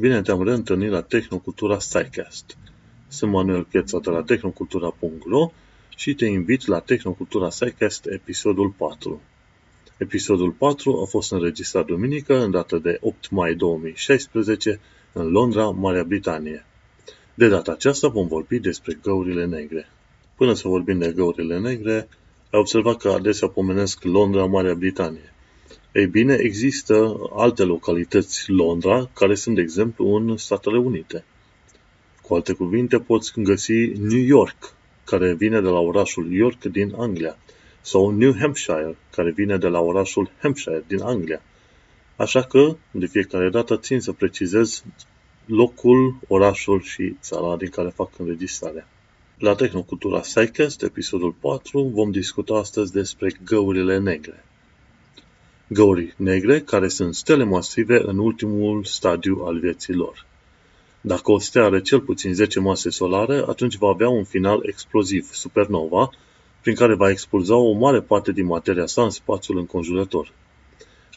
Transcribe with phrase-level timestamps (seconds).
[0.00, 2.56] Bine te-am reîntâlnit la Tehnocultura SciCast.
[3.08, 5.52] Sunt Manuel Piața de la tehnocultura.ro
[5.96, 9.20] și te invit la Tehnocultura SciCast episodul 4.
[9.96, 14.80] Episodul 4 a fost înregistrat duminică, în data de 8 mai 2016,
[15.12, 16.66] în Londra, Marea Britanie.
[17.34, 19.88] De data aceasta vom vorbi despre găurile negre.
[20.36, 22.08] Până să vorbim de găurile negre,
[22.50, 25.32] ai observat că adesea pomenesc Londra, Marea Britanie.
[25.92, 31.24] Ei bine, există alte localități Londra, care sunt, de exemplu, în Statele Unite.
[32.22, 34.74] Cu alte cuvinte, poți găsi New York,
[35.04, 37.36] care vine de la orașul York din Anglia,
[37.80, 41.42] sau New Hampshire, care vine de la orașul Hampshire din Anglia.
[42.16, 44.84] Așa că, de fiecare dată, țin să precizez
[45.44, 48.88] locul, orașul și țara din care fac înregistrarea.
[49.38, 54.42] La Tehnocultura Psychest, episodul 4, vom discuta astăzi despre găurile negre
[55.68, 60.26] găuri negre care sunt stele masive în ultimul stadiu al vieții lor.
[61.00, 65.30] Dacă o stea are cel puțin 10 mase solare, atunci va avea un final exploziv,
[65.32, 66.10] supernova,
[66.62, 70.32] prin care va expulza o mare parte din materia sa în spațiul înconjurător.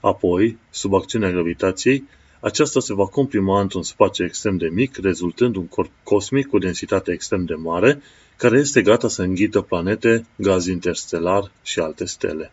[0.02, 2.04] Apoi, sub acțiunea gravitației,
[2.40, 7.12] aceasta se va comprima într-un spațiu extrem de mic, rezultând un corp cosmic cu densitate
[7.12, 8.02] extrem de mare,
[8.38, 12.52] care este gata să înghită planete, gaz interstelar și alte stele.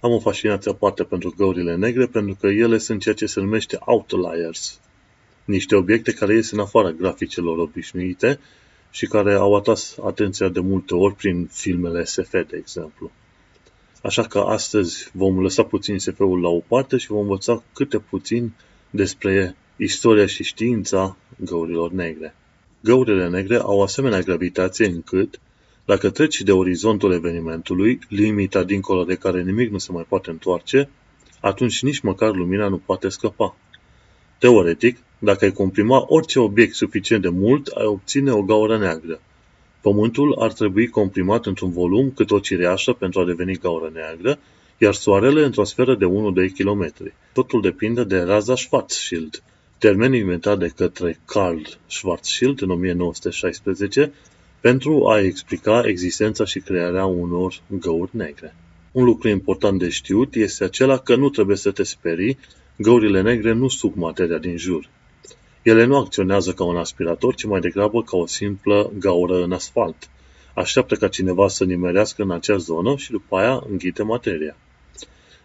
[0.00, 3.78] Am o fascinație aparte pentru găurile negre pentru că ele sunt ceea ce se numește
[3.80, 4.80] outliers,
[5.44, 8.38] niște obiecte care ies în afara graficelor obișnuite
[8.90, 13.10] și care au atras atenția de multe ori prin filmele SF, de exemplu.
[14.02, 18.52] Așa că astăzi vom lăsa puțin SF-ul la o parte și vom învăța câte puțin
[18.90, 22.34] despre istoria și știința găurilor negre.
[22.80, 25.40] Găurile negre au asemenea gravitație încât
[25.86, 30.88] dacă treci de orizontul evenimentului, limita dincolo de care nimic nu se mai poate întoarce,
[31.40, 33.56] atunci nici măcar lumina nu poate scăpa.
[34.38, 39.20] Teoretic, dacă ai comprima orice obiect suficient de mult, ai obține o gaură neagră.
[39.80, 44.38] Pământul ar trebui comprimat într-un volum cât o cireașă pentru a deveni gaură neagră,
[44.78, 46.08] iar soarele într-o sferă de 1-2
[46.56, 46.92] km.
[47.32, 49.42] Totul depinde de raza Schwarzschild,
[49.78, 54.12] termen inventat de către Karl Schwarzschild în 1916
[54.66, 58.54] pentru a explica existența și crearea unor găuri negre.
[58.92, 62.38] Un lucru important de știut este acela că nu trebuie să te sperii,
[62.76, 64.88] găurile negre nu suc materia din jur.
[65.62, 70.10] Ele nu acționează ca un aspirator, ci mai degrabă ca o simplă gaură în asfalt.
[70.54, 74.56] Așteaptă ca cineva să nimerească în acea zonă și după aia înghite materia.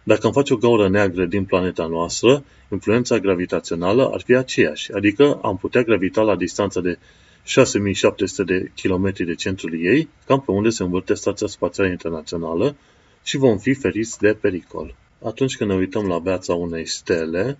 [0.02, 5.38] Dacă îmi faci o gaură neagră din planeta noastră, influența gravitațională ar fi aceeași, adică
[5.42, 6.98] am putea gravita la distanță de
[7.44, 12.76] 6700 de kilometri de centrul ei, cam pe unde se învârte Stația Spațială Internațională
[13.22, 14.94] și vom fi feriți de pericol.
[15.24, 17.58] Atunci când ne uităm la beața unei stele,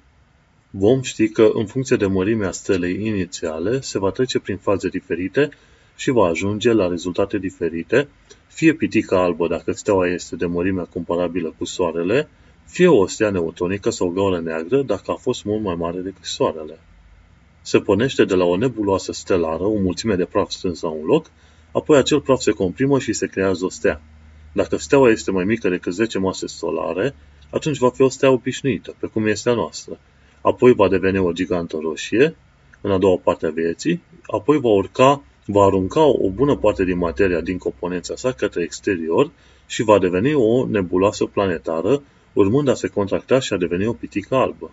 [0.70, 5.48] vom ști că în funcție de mărimea stelei inițiale se va trece prin faze diferite
[5.96, 8.08] și va ajunge la rezultate diferite,
[8.46, 12.28] fie pitica albă dacă steaua este de mărimea comparabilă cu Soarele,
[12.66, 16.24] fie o stea neutronică sau o gaură neagră dacă a fost mult mai mare decât
[16.24, 16.78] Soarele
[17.62, 21.30] se pornește de la o nebuloasă stelară, o mulțime de praf strâns la un loc,
[21.72, 24.00] apoi acel praf se comprimă și se creează o stea.
[24.52, 27.14] Dacă steaua este mai mică decât 10 mase solare,
[27.50, 29.98] atunci va fi o stea obișnuită, pe cum este a noastră.
[30.40, 32.34] Apoi va deveni o gigantă roșie,
[32.80, 36.98] în a doua parte a vieții, apoi va urca, va arunca o bună parte din
[36.98, 39.30] materia din componența sa către exterior
[39.66, 42.02] și va deveni o nebuloasă planetară,
[42.32, 44.70] urmând a se contracta și a deveni o pitică albă.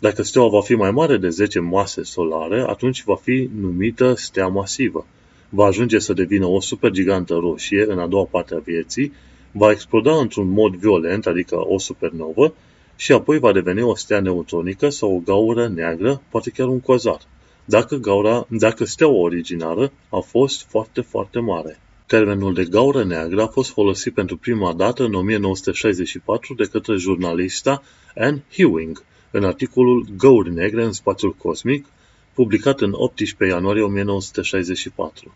[0.00, 4.46] Dacă steaua va fi mai mare de 10 mase solare, atunci va fi numită stea
[4.46, 5.06] masivă.
[5.48, 9.12] Va ajunge să devină o supergigantă roșie în a doua parte a vieții,
[9.52, 12.54] va exploda într-un mod violent, adică o supernovă,
[12.96, 17.20] și apoi va deveni o stea neutronică sau o gaură neagră, poate chiar un cozar,
[17.64, 21.80] dacă, gaura, dacă steaua originară a fost foarte, foarte mare.
[22.06, 27.82] Termenul de gaură neagră a fost folosit pentru prima dată în 1964 de către jurnalista
[28.14, 31.86] Anne Hewing, în articolul Găuri negre în spațiul cosmic,
[32.34, 35.34] publicat în 18 ianuarie 1964.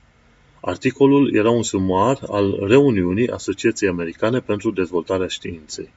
[0.60, 5.92] Articolul era un sumar al reuniunii Asociației Americane pentru Dezvoltarea Științei.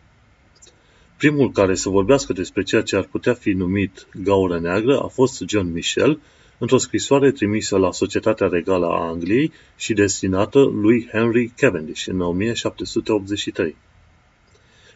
[1.18, 5.44] Primul care să vorbească despre ceea ce ar putea fi numit gaură neagră a fost
[5.48, 6.20] John Michel,
[6.58, 13.76] într-o scrisoare trimisă la Societatea Regală a Angliei și destinată lui Henry Cavendish în 1783.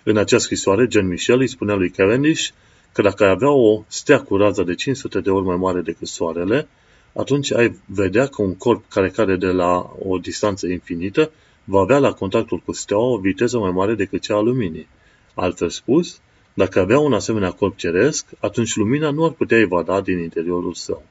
[0.04, 2.50] În acea scrisoare, John Michel îi spunea lui Cavendish
[2.92, 6.08] că dacă ai avea o stea cu rază de 500 de ori mai mare decât
[6.08, 6.68] Soarele,
[7.14, 11.32] atunci ai vedea că un corp care cade de la o distanță infinită
[11.64, 14.88] va avea la contactul cu steaua o viteză mai mare decât cea a luminii.
[15.34, 16.20] Altfel spus,
[16.54, 21.04] Dacă avea un asemenea corp ceresc, atunci lumina nu ar putea evada din interiorul său.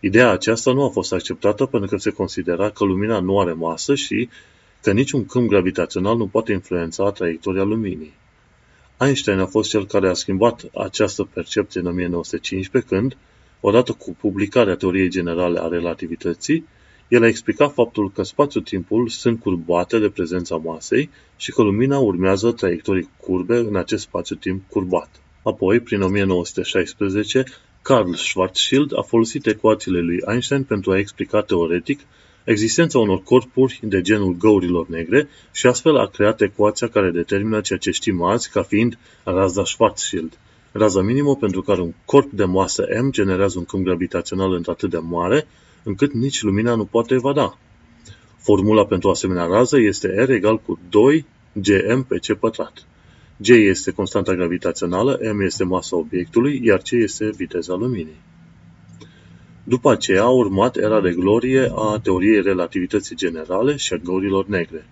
[0.00, 3.94] Ideea aceasta nu a fost acceptată pentru că se considera că lumina nu are masă
[3.94, 4.28] și
[4.82, 8.14] că niciun câmp gravitațional nu poate influența traiectoria luminii.
[9.00, 13.16] Einstein a fost cel care a schimbat această percepție în 1915 când,
[13.60, 16.66] odată cu publicarea teoriei generale a relativității,
[17.08, 22.52] el a explicat faptul că spațiul-timpul sunt curbate de prezența masei și că lumina urmează
[22.52, 25.08] traiectorii curbe în acest spațiu-timp curbat.
[25.42, 27.44] Apoi, prin 1916,
[27.82, 32.00] Carl Schwarzschild a folosit ecuațiile lui Einstein pentru a explica teoretic
[32.50, 37.78] existența unor corpuri de genul găurilor negre și astfel a creat ecuația care determină ceea
[37.78, 40.38] ce știm azi ca fiind raza Schwarzschild.
[40.72, 44.98] Raza minimă pentru care un corp de masă M generează un câmp gravitațional într-atât de
[44.98, 45.46] mare
[45.82, 47.58] încât nici lumina nu poate evada.
[48.38, 52.86] Formula pentru o asemenea rază este R egal cu 2 gm pe c pătrat.
[53.36, 58.28] G este constanta gravitațională, m este masa obiectului, iar c este viteza luminii.
[59.70, 64.86] După aceea a urmat era de glorie a teoriei relativității generale și a găurilor negre.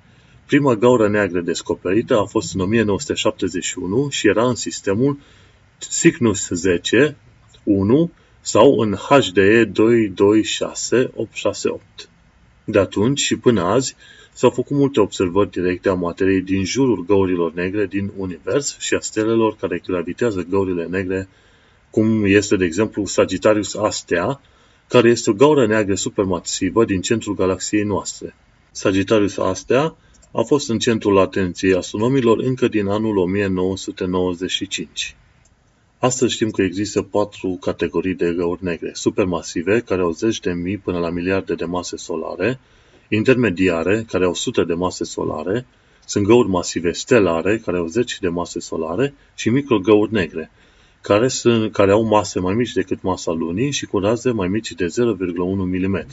[0.46, 5.18] Prima gaură neagră descoperită a fost în 1971 și era în sistemul
[5.78, 7.16] Cygnus 10,
[7.62, 8.10] 1
[8.40, 11.82] sau în HDE 226868.
[12.64, 13.96] De atunci și până azi
[14.32, 19.00] s-au făcut multe observări directe a materiei din jurul găurilor negre din univers și a
[19.00, 21.28] stelelor care gravitează găurile negre,
[21.90, 24.40] cum este, de exemplu, Sagittarius Astea,
[24.88, 28.34] care este o gaură neagră supermasivă din centrul galaxiei noastre.
[28.70, 29.96] Sagittarius Astea
[30.32, 35.16] a fost în centrul atenției astronomilor încă din anul 1995.
[35.98, 38.90] Astăzi știm că există patru categorii de găuri negre.
[38.94, 42.60] Supermasive, care au zeci de mii până la miliarde de mase solare,
[43.08, 45.66] intermediare, care au sute de mase solare,
[46.06, 50.50] sunt găuri masive stelare, care au zeci de mase solare, și microgăuri negre,
[51.00, 54.72] care, sunt, care au mase mai mici decât masa lunii și cu raze mai mici
[54.72, 54.92] de 0,1
[55.36, 56.06] mm.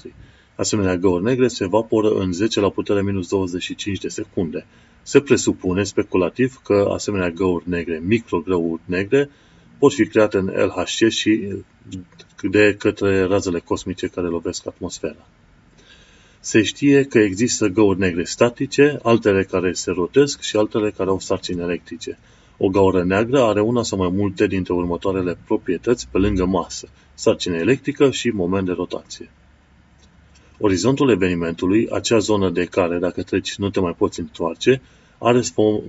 [0.55, 4.65] Asemenea, găuri negre se evaporă în 10 la putere minus 25 de secunde.
[5.03, 9.29] Se presupune speculativ că asemenea găuri negre, microgăuri negre,
[9.77, 11.53] pot fi create în LHC și
[12.41, 15.27] de către razele cosmice care lovesc atmosfera.
[16.39, 21.19] Se știe că există găuri negre statice, altele care se rotesc și altele care au
[21.19, 22.17] sarcini electrice.
[22.57, 27.55] O gaură neagră are una sau mai multe dintre următoarele proprietăți pe lângă masă, sarcină
[27.55, 29.29] electrică și moment de rotație.
[30.59, 34.81] Orizontul evenimentului, acea zonă de care, dacă treci, nu te mai poți întoarce,
[35.17, 35.41] are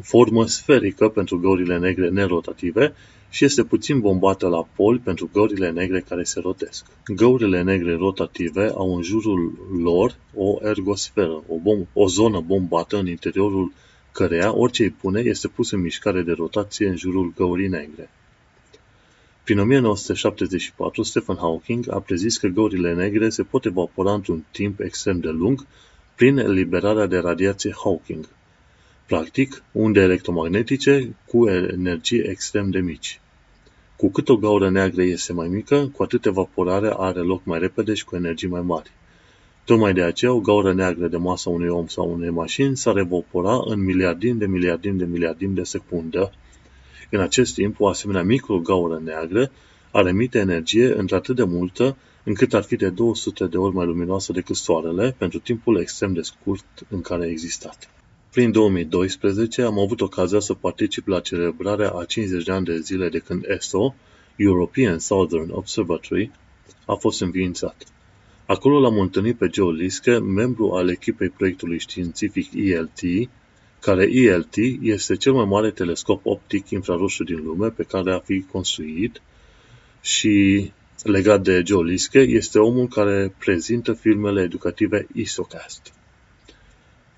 [0.03, 2.95] formă sferică pentru găurile negre nerotative
[3.31, 6.87] și este puțin bombată la pol pentru găurile negre care se rotesc.
[7.15, 9.53] Găurile negre rotative au în jurul
[9.83, 13.73] lor o ergosferă, o, bom- o zonă bombată în interiorul
[14.17, 18.11] căreia orice îi pune este pus în mișcare de rotație în jurul găurii negre.
[19.45, 25.21] Prin 1974, Stephen Hawking a prezis că găurile negre se pot evapora într-un timp extrem
[25.21, 25.67] de lung
[26.15, 28.29] prin eliberarea de radiație Hawking.
[29.07, 33.21] Practic, unde electromagnetice cu energii extrem de mici.
[33.97, 37.95] Cu cât o gaură neagră este mai mică, cu atât evaporarea are loc mai repede
[37.95, 38.91] și cu energii mai mari.
[39.67, 43.61] Tocmai de aceea, o gaură neagră de masa unui om sau unei mașini s-ar evapora
[43.65, 46.32] în miliardin de miliardin de miliardin de secundă.
[47.11, 49.51] În acest timp, o asemenea microgaură neagră
[49.91, 54.32] ar emite energie într-atât de multă încât ar fi de 200 de ori mai luminoasă
[54.32, 57.91] decât Soarele pentru timpul extrem de scurt în care a existat.
[58.32, 63.08] Prin 2012 am avut ocazia să particip la celebrarea a 50 de ani de zile
[63.08, 63.94] de când ESO,
[64.37, 66.31] European Southern Observatory,
[66.85, 67.87] a fost înființat.
[68.46, 73.29] Acolo l-am întâlnit pe Joe Liske, membru al echipei proiectului științific ELT,
[73.81, 78.44] care ELT este cel mai mare telescop optic infraroșu din lume pe care a fi
[78.50, 79.22] construit
[80.00, 80.70] și
[81.03, 85.93] legat de Joe Liske este omul care prezintă filmele educative ISOCAST.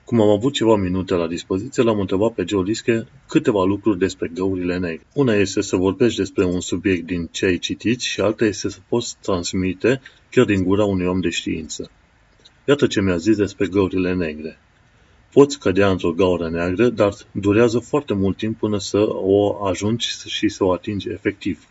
[0.09, 4.31] Cum am avut ceva minute la dispoziție, l-am întrebat pe Joe Liske câteva lucruri despre
[4.35, 5.07] găurile negre.
[5.15, 8.79] Una este să vorbești despre un subiect din ce ai citit și alta este să
[8.89, 10.01] poți transmite
[10.31, 11.91] chiar din gura unui om de știință.
[12.65, 14.59] Iată ce mi-a zis despre găurile negre.
[15.33, 20.49] Poți cădea într-o gaură neagră, dar durează foarte mult timp până să o ajungi și
[20.49, 21.69] să o atingi efectiv.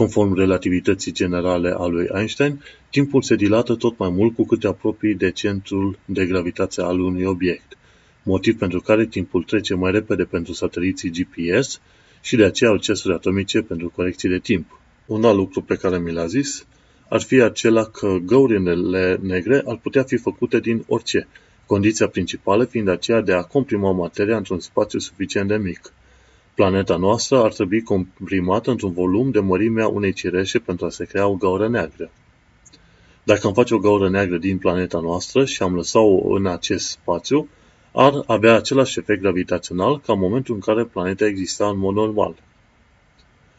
[0.00, 4.66] Conform relativității generale a lui Einstein, timpul se dilată tot mai mult cu cât te
[4.66, 7.76] apropii de centrul de gravitație al unui obiect,
[8.22, 11.80] motiv pentru care timpul trece mai repede pentru sateliții GPS
[12.20, 14.80] și de aceea au cesuri atomice pentru corecții de timp.
[15.06, 16.66] Un alt lucru pe care mi l-a zis
[17.08, 21.28] ar fi acela că găurile negre ar putea fi făcute din orice,
[21.66, 25.92] condiția principală fiind aceea de a comprima materia într-un spațiu suficient de mic.
[26.60, 31.26] Planeta noastră ar trebui comprimată într-un volum de mărimea unei cireșe pentru a se crea
[31.26, 32.10] o gaură neagră.
[33.22, 37.48] Dacă am face o gaură neagră din planeta noastră și am lăsat-o în acest spațiu,
[37.92, 42.34] ar avea același efect gravitațional ca în momentul în care planeta exista în mod normal.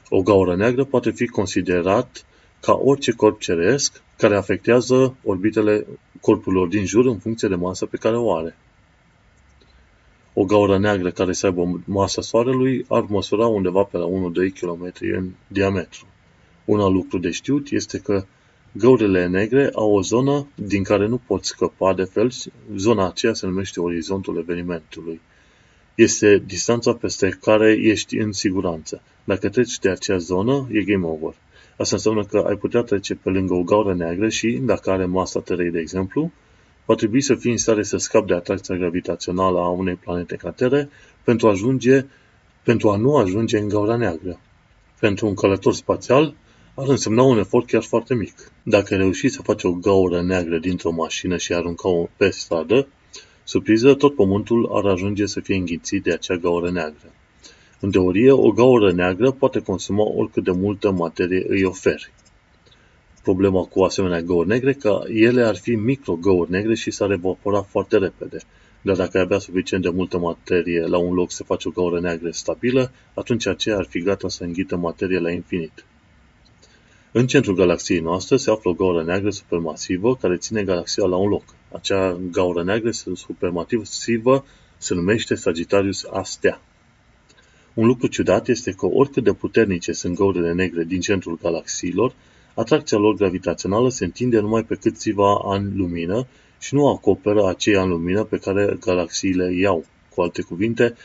[0.10, 2.25] O gaură neagră poate fi considerat
[2.60, 5.88] ca orice corp ceresc care afectează orbitele
[6.20, 8.55] corpurilor din jur în funcție de masă pe care o are.
[10.34, 14.10] O gaură neagră care să aibă masa Soarelui ar măsura undeva pe la 1-2
[14.60, 16.06] km în diametru.
[16.66, 18.26] Un alt lucru de știut este că
[18.72, 22.32] găurile negre au o zonă din care nu poți scăpa de fel,
[22.76, 25.22] zona aceea se numește orizontul evenimentului.
[25.96, 29.02] Este distanța peste care ești în siguranță.
[29.24, 31.36] Dacă treci de acea zonă, e game over.
[31.78, 35.40] Asta înseamnă că ai putea trece pe lângă o gaură neagră și, dacă are masa
[35.40, 36.32] Terei, de exemplu,
[36.86, 40.52] va trebui să fii în stare să scapi de atracția gravitațională a unei planete ca
[40.52, 40.90] Tere
[41.24, 42.06] pentru a, ajunge,
[42.64, 44.40] pentru a nu ajunge în gaura neagră.
[45.00, 46.34] Pentru un călător spațial,
[46.76, 48.52] ar însemna un efort chiar foarte mic.
[48.64, 52.88] Dacă reușiți să faci o gaură neagră dintr-o mașină și arunca-o pe stradă,
[53.44, 57.12] surpriză, tot pământul ar ajunge să fie înghițit de acea gaură neagră.
[57.80, 62.12] În teorie, o gaură neagră poate consuma oricât de multă materie îi oferi.
[63.22, 67.98] Problema cu asemenea găuri negre că ele ar fi microgăuri negre și s-ar evapora foarte
[67.98, 68.38] repede.
[68.82, 72.00] Dar dacă ai avea suficient de multă materie la un loc să faci o gaură
[72.00, 75.86] neagră stabilă, atunci aceea ar fi gata să înghită materie la infinit.
[77.12, 81.30] În centrul galaxiei noastre se află o gaură neagră supermasivă care ține galaxia la un
[81.30, 81.44] loc.
[81.72, 84.46] Acea gaură neagră supermasivă
[84.78, 86.62] se numește Sagittarius A stea.
[87.74, 92.13] Un lucru ciudat este că oricât de puternice sunt găurile negre din centrul galaxiilor,
[92.53, 96.27] atracția lor gravitațională se întinde numai pe câțiva ani lumină
[96.60, 99.86] și nu acoperă acei ani lumină pe care galaxiile iau.
[100.15, 100.96] Cu alte cuvinte,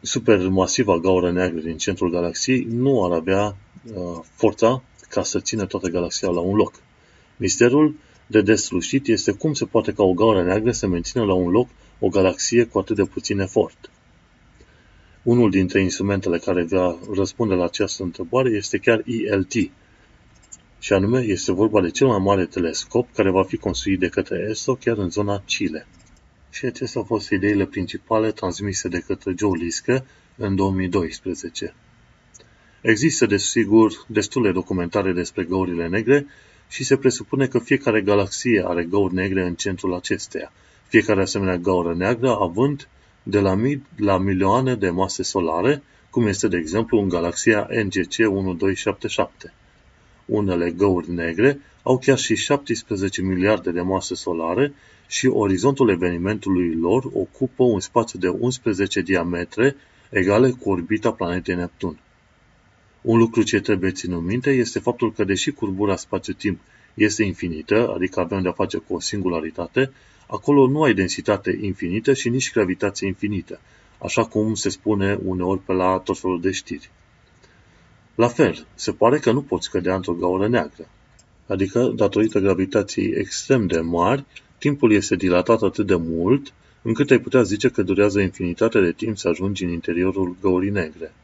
[0.00, 3.56] supermasiva gaură neagră din centrul galaxiei nu ar avea
[3.94, 6.72] uh, forța ca să țină toată galaxia la un loc.
[7.36, 7.94] Misterul
[8.26, 11.68] de deslușit este cum se poate ca o gaură neagră să mențină la un loc
[11.98, 13.90] o galaxie cu atât de puțin efort.
[15.22, 19.52] Unul dintre instrumentele care va răspunde la această întrebare este chiar ELT,
[20.84, 24.46] și anume este vorba de cel mai mare telescop care va fi construit de către
[24.50, 25.86] ESO chiar în zona Chile.
[26.50, 30.04] Și acestea au fost ideile principale transmise de către Joe Liske
[30.36, 31.74] în 2012.
[32.80, 36.26] Există, desigur, destule documentare despre găurile negre
[36.68, 40.52] și se presupune că fiecare galaxie are găuri negre în centrul acesteia,
[40.88, 42.88] fiecare asemenea gaură neagră având
[43.22, 48.18] de la mii la milioane de mase solare, cum este de exemplu în galaxia NGC
[48.18, 49.52] 1277.
[50.26, 54.72] Unele găuri negre au chiar și 17 miliarde de mase solare
[55.06, 59.76] și orizontul evenimentului lor ocupă un spațiu de 11 diametre
[60.10, 61.98] egale cu orbita planetei Neptun.
[63.00, 66.60] Un lucru ce trebuie ținut minte este faptul că deși curbura spațiu-timp
[66.94, 69.92] este infinită, adică avem de-a face cu o singularitate,
[70.26, 73.60] acolo nu ai densitate infinită și nici gravitație infinită,
[73.98, 76.90] așa cum se spune uneori pe la tot felul de știri.
[78.14, 80.88] La fel, se pare că nu poți cădea într-o gaură neagră.
[81.46, 84.24] Adică, datorită gravitației extrem de mari,
[84.58, 86.52] timpul este dilatat atât de mult,
[86.82, 91.14] încât ai putea zice că durează infinitate de timp să ajungi în interiorul găurii negre.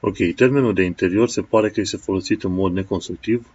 [0.00, 3.46] Ok, termenul de interior se pare că este folosit în mod neconstructiv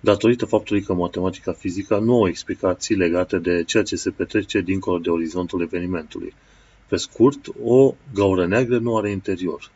[0.00, 4.98] datorită faptului că matematica fizică nu au explicații legate de ceea ce se petrece dincolo
[4.98, 6.34] de orizontul evenimentului.
[6.88, 9.70] Pe scurt, o gaură neagră nu are interior.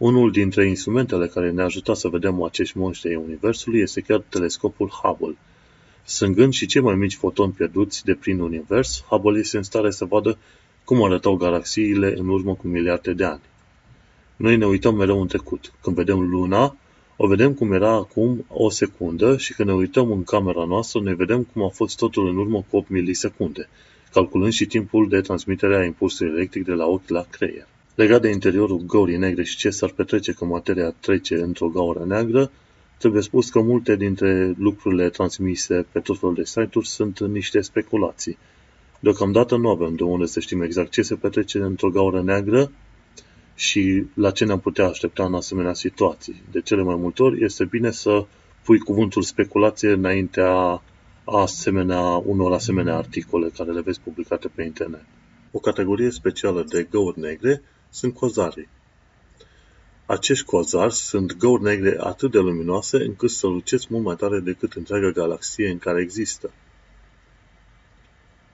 [0.00, 4.88] Unul dintre instrumentele care ne-a ajutat să vedem acești monștri ai Universului este chiar telescopul
[4.88, 5.36] Hubble.
[6.04, 10.04] Sângând și cei mai mici fotoni pierduți de prin univers, Hubble este în stare să
[10.04, 10.38] vadă
[10.84, 13.40] cum arătau galaxiile în urmă cu miliarde de ani.
[14.36, 15.72] Noi ne uităm mereu în trecut.
[15.82, 16.76] Când vedem luna,
[17.16, 21.14] o vedem cum era acum o secundă și când ne uităm în camera noastră, ne
[21.14, 23.68] vedem cum a fost totul în urmă cu 8 milisecunde,
[24.12, 27.66] calculând și timpul de transmitere a impulsului electric de la ochi la creier.
[27.94, 32.50] Legat de interiorul găurii negre și ce s-ar petrece când materia trece într-o gaură neagră,
[32.98, 38.38] trebuie spus că multe dintre lucrurile transmise pe tot felul de site-uri sunt niște speculații.
[39.00, 42.70] Deocamdată nu avem de unde să știm exact ce se petrece într-o gaură neagră
[43.54, 46.42] și la ce ne-am putea aștepta în asemenea situații.
[46.50, 48.26] De cele mai multe ori este bine să
[48.64, 50.82] pui cuvântul speculație înaintea
[51.24, 55.04] asemenea, unor asemenea articole care le vezi publicate pe internet.
[55.52, 58.68] O categorie specială de găuri negre sunt cozarii.
[60.06, 64.72] Acești cozari sunt găuri negre atât de luminoase încât să lucesc mult mai tare decât
[64.72, 66.50] întreaga galaxie în care există.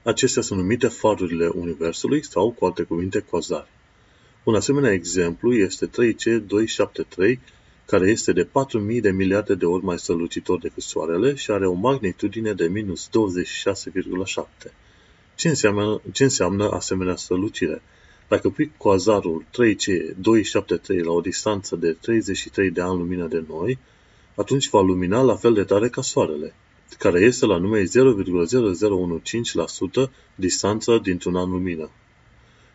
[0.02, 3.68] Acestea sunt numite farurile Universului sau, cu alte cuvinte, cozari.
[4.44, 7.38] Un asemenea exemplu este 3C273,
[7.86, 11.72] care este de 4.000 de miliarde de ori mai strălucitor decât Soarele și are o
[11.72, 14.72] magnitudine de minus 26,7.
[15.34, 17.82] Ce înseamnă, ce înseamnă asemenea strălucire?
[18.28, 23.78] Dacă pui coazarul 3C273 la o distanță de 33 de ani lumină de noi,
[24.34, 26.54] atunci va lumina la fel de tare ca Soarele,
[26.98, 27.88] care este la numai 0,0015%
[30.34, 31.90] distanță dintr-un an lumină.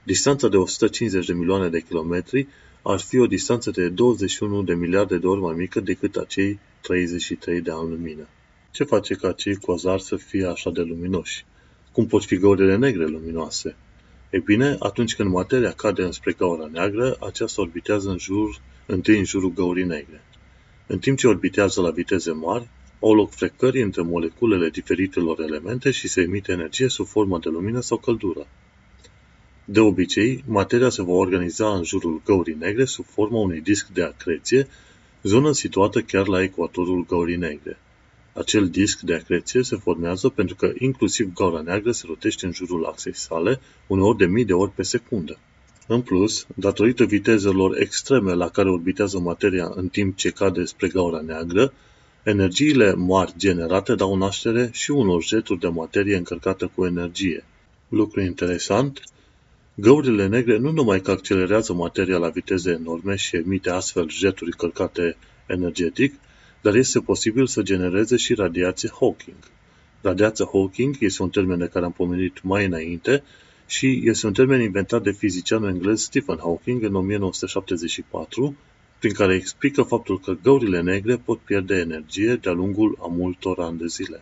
[0.03, 2.47] Distanța de 150 de milioane de kilometri
[2.81, 7.61] ar fi o distanță de 21 de miliarde de ori mai mică decât acei 33
[7.61, 8.27] de ani lumină.
[8.71, 11.45] Ce face ca acei quasari să fie așa de luminoși?
[11.91, 13.75] Cum pot fi găurile negre luminoase?
[14.31, 19.23] Ei bine, atunci când materia cade înspre gaura neagră, aceasta orbitează în jur, întâi în
[19.23, 20.23] jurul găurii negre.
[20.87, 22.69] În timp ce orbitează la viteze mari,
[22.99, 27.79] au loc frecări între moleculele diferitelor elemente și se emite energie sub formă de lumină
[27.79, 28.47] sau căldură.
[29.65, 34.03] De obicei, materia se va organiza în jurul găurii negre sub forma unui disc de
[34.03, 34.67] acreție,
[35.23, 37.79] zonă situată chiar la ecuatorul găurii negre.
[38.33, 42.85] Acel disc de acreție se formează pentru că inclusiv gaura neagră se rotește în jurul
[42.85, 45.37] axei sale uneori de mii de ori pe secundă.
[45.87, 51.21] În plus, datorită vitezelor extreme la care orbitează materia în timp ce cade spre gaura
[51.21, 51.73] neagră,
[52.23, 57.43] energiile mari generate dau naștere și unor jeturi de materie încărcată cu energie.
[57.89, 59.03] Lucru interesant,
[59.75, 65.17] găurile negre nu numai că accelerează materia la viteze enorme și emite astfel jeturi călcate
[65.47, 66.13] energetic,
[66.61, 69.37] dar este posibil să genereze și radiație Hawking.
[70.01, 73.23] Radiația Hawking este un termen de care am pomenit mai înainte
[73.65, 78.55] și este un termen inventat de fizicianul englez Stephen Hawking în 1974,
[78.99, 83.77] prin care explică faptul că găurile negre pot pierde energie de-a lungul a multor ani
[83.77, 84.21] de zile.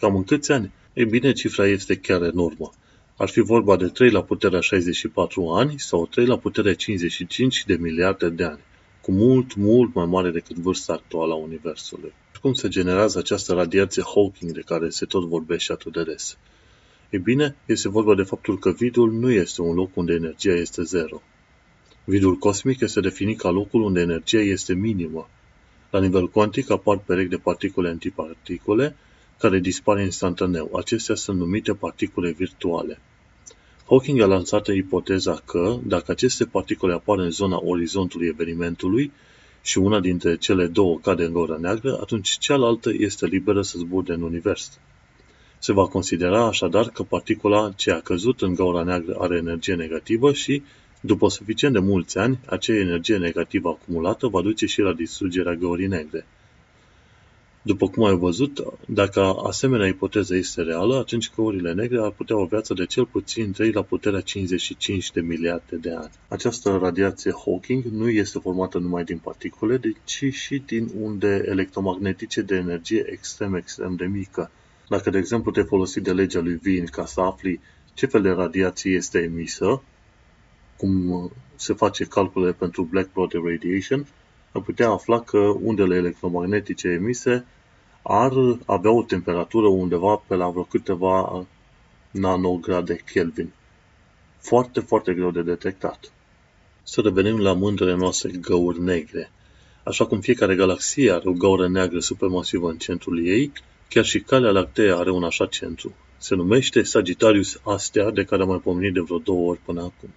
[0.00, 0.72] Cam în câți ani?
[0.92, 2.72] Ei bine, cifra este chiar enormă.
[3.16, 7.76] Ar fi vorba de 3 la puterea 64 ani sau 3 la puterea 55 de
[7.80, 8.60] miliarde de ani
[9.06, 12.12] cu mult, mult mai mare decât vârsta actuală a Universului.
[12.40, 16.38] Cum se generează această radiație Hawking de care se tot vorbește atât de des?
[17.10, 20.82] Ei bine, este vorba de faptul că vidul nu este un loc unde energia este
[20.82, 21.22] zero.
[22.04, 25.28] Vidul cosmic este definit ca locul unde energia este minimă.
[25.90, 28.96] La nivel cuantic apar perechi de particule antiparticule
[29.38, 30.76] care dispar instantaneu.
[30.76, 33.00] Acestea sunt numite particule virtuale.
[33.88, 39.12] Hawking a lansat ipoteza că, dacă aceste particule apar în zona orizontului evenimentului
[39.62, 44.12] și una dintre cele două cade în gaura neagră, atunci cealaltă este liberă să zburde
[44.12, 44.78] în univers.
[45.58, 50.32] Se va considera așadar că particula ce a căzut în gaura neagră are energie negativă
[50.32, 50.62] și,
[51.00, 55.86] după suficient de mulți ani, acea energie negativă acumulată va duce și la distrugerea găurii
[55.86, 56.26] negre.
[57.66, 62.44] După cum ai văzut, dacă asemenea ipoteză este reală, atunci găurile negre ar putea o
[62.44, 66.10] viață de cel puțin 3 la puterea 55 de miliarde de ani.
[66.28, 72.56] Această radiație Hawking nu este formată numai din particule, ci și din unde electromagnetice de
[72.56, 74.50] energie extrem, extrem de mică.
[74.88, 77.60] Dacă, de exemplu, te folosi de legea lui Wien ca să afli
[77.94, 79.82] ce fel de radiație este emisă,
[80.76, 84.06] cum se face calculele pentru black body radiation,
[84.52, 87.44] am putea afla că undele electromagnetice emise
[88.08, 88.32] ar
[88.66, 91.46] avea o temperatură undeva pe la vreo câteva
[92.10, 93.52] nanograde Kelvin.
[94.38, 96.12] Foarte, foarte greu de detectat.
[96.82, 99.30] Să revenim la mândrele noastre găuri negre.
[99.82, 103.52] Așa cum fiecare galaxie are o gaură neagră supermasivă în centrul ei,
[103.88, 105.94] chiar și Calea Lactee are un așa centru.
[106.18, 110.10] Se numește Sagittarius Astea, de care am mai pomenit de vreo două ori până acum.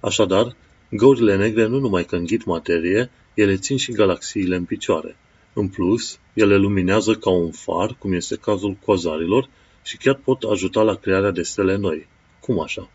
[0.00, 0.56] Așadar,
[0.90, 5.16] găurile negre nu numai că înghit materie, ele țin și galaxiile în picioare.
[5.52, 9.48] În plus, ele luminează ca un far, cum este cazul cozarilor,
[9.82, 12.06] și chiar pot ajuta la crearea de stele noi.
[12.40, 12.90] Cum așa?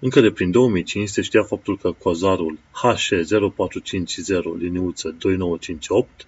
[0.00, 6.26] Încă de prin 2005 se știa faptul că coazarul HC0450 liniuță 2958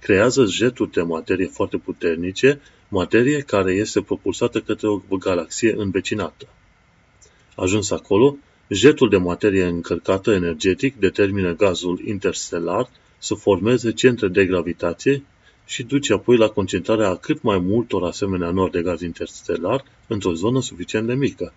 [0.00, 6.48] creează jeturi de materie foarte puternice, materie care este propulsată către o galaxie învecinată.
[7.56, 8.36] Ajuns acolo,
[8.68, 12.88] jetul de materie încărcată energetic determină gazul interstelar
[13.24, 15.22] să formeze centre de gravitație
[15.66, 20.32] și duce apoi la concentrarea a cât mai multor asemenea nori de gaz interstelar într-o
[20.32, 21.52] zonă suficient de mică.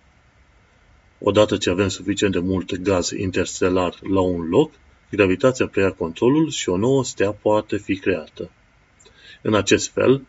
[1.18, 4.72] Odată ce avem suficient de mult gaz interstelar la un loc,
[5.10, 8.50] gravitația preia controlul și o nouă stea poate fi creată.
[9.42, 10.22] În acest fel,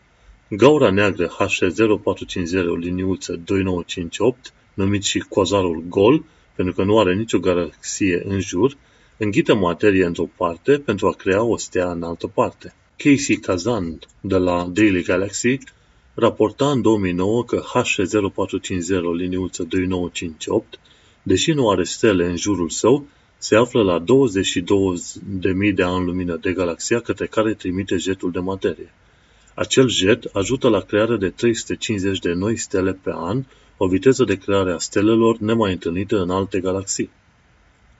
[0.48, 6.24] gaura neagră HC0450 liniuță 2958, numit și quasarul gol,
[6.54, 8.76] pentru că nu are nicio galaxie în jur,
[9.22, 12.74] înghită materie într-o parte pentru a crea o stea în altă parte.
[12.96, 15.58] Casey Kazan de la Daily Galaxy
[16.14, 20.78] raporta în 2009 că HC0450 liniuță 2958,
[21.22, 23.06] deși nu are stele în jurul său,
[23.38, 28.92] Se află la 22.000 de ani lumină de galaxia către care trimite jetul de materie.
[29.54, 33.44] Acel jet ajută la crearea de 350 de noi stele pe an,
[33.76, 37.10] o viteză de creare a stelelor nemai întâlnită în alte galaxii.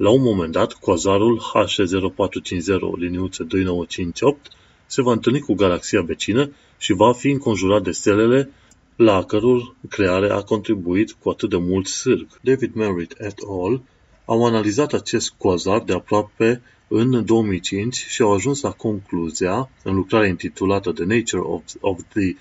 [0.03, 4.51] La un moment dat, quasarul H0450 liniuță 2958
[4.87, 8.51] se va întâlni cu galaxia vecină și va fi înconjurat de stelele
[8.97, 12.27] la a căror creare a contribuit cu atât de mult sârg.
[12.43, 13.83] David Merritt et al.
[14.25, 20.29] au analizat acest quasar de aproape în 2005 și au ajuns la concluzia, în lucrarea
[20.29, 22.37] intitulată The Nature of, of the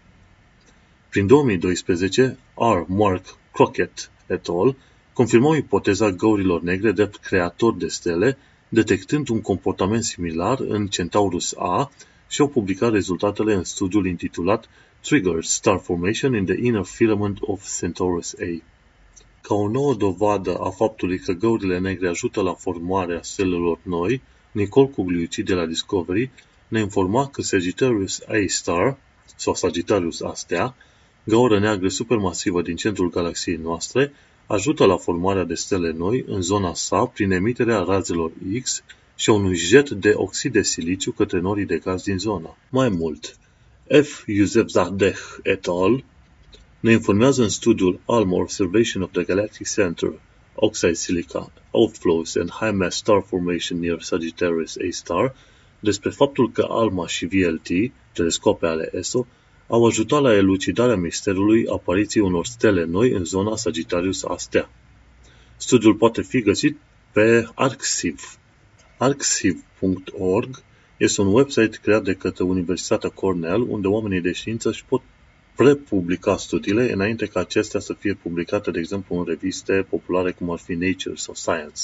[1.08, 2.84] Prin 2012, R.
[2.86, 4.76] Mark Crockett et al.
[5.12, 8.38] confirmau ipoteza găurilor negre de creator de stele,
[8.68, 11.90] detectând un comportament similar în Centaurus A
[12.28, 14.68] și au publicat rezultatele în studiul intitulat
[15.06, 18.62] Triggered Star Formation in the Inner Filament of Centaurus A.
[19.40, 24.86] Ca o nouă dovadă a faptului că găurile negre ajută la formarea stelelor noi, Nicole
[24.86, 26.30] Cugliucci de la Discovery
[26.68, 28.98] ne informa că Sagittarius A-Star,
[29.36, 30.74] sau Sagittarius A-Stea,
[31.24, 34.12] gaură neagră supermasivă din centrul galaxiei noastre,
[34.46, 38.82] ajută la formarea de stele noi în zona sa prin emiterea razelor X
[39.16, 42.56] și a unui jet de oxid de siliciu către norii de gaz din zona.
[42.68, 43.38] Mai mult,
[43.88, 44.24] F.
[44.26, 46.04] Yusef Zadeh et al.
[46.80, 50.12] ne informează în studiul ALMA Observation of the Galactic Center
[50.54, 55.34] Oxide Silica Outflows and High Mass Star Formation near Sagittarius A-Star
[55.80, 57.68] despre faptul că ALMA și VLT,
[58.12, 59.26] telescope ale ESO,
[59.68, 64.70] au ajutat la elucidarea misterului apariției unor stele noi în zona Sagittarius A stea.
[65.56, 66.76] Studiul poate fi găsit
[67.12, 68.38] pe ArcSiv.
[68.98, 70.64] ArcSiv.org
[70.96, 75.02] este un website creat de către Universitatea Cornell, unde oamenii de știință își pot
[75.56, 80.58] prepublica studiile înainte ca acestea să fie publicate, de exemplu, în reviste populare cum ar
[80.58, 81.82] fi Nature sau Science.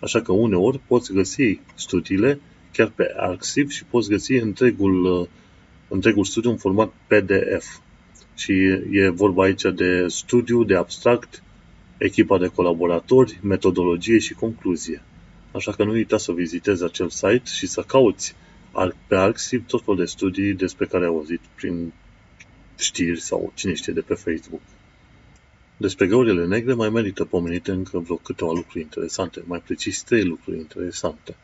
[0.00, 2.40] Așa că uneori poți găsi studiile
[2.72, 5.28] chiar pe Arxiv și poți găsi întregul,
[5.88, 7.78] întregul studiu în format PDF.
[8.34, 8.52] Și
[8.90, 11.42] e vorba aici de studiu, de abstract,
[11.98, 15.02] echipa de colaboratori, metodologie și concluzie.
[15.54, 18.34] Așa că nu uita să vizitezi acel site și să cauți
[19.06, 21.92] pe Arxiv tot felul de studii despre care ai auzit prin
[22.78, 24.60] știri sau cine știe de pe Facebook.
[25.76, 30.56] Despre găurile negre mai merită pomenite încă vreo câteva lucruri interesante, mai precis trei lucruri
[30.56, 31.36] interesante.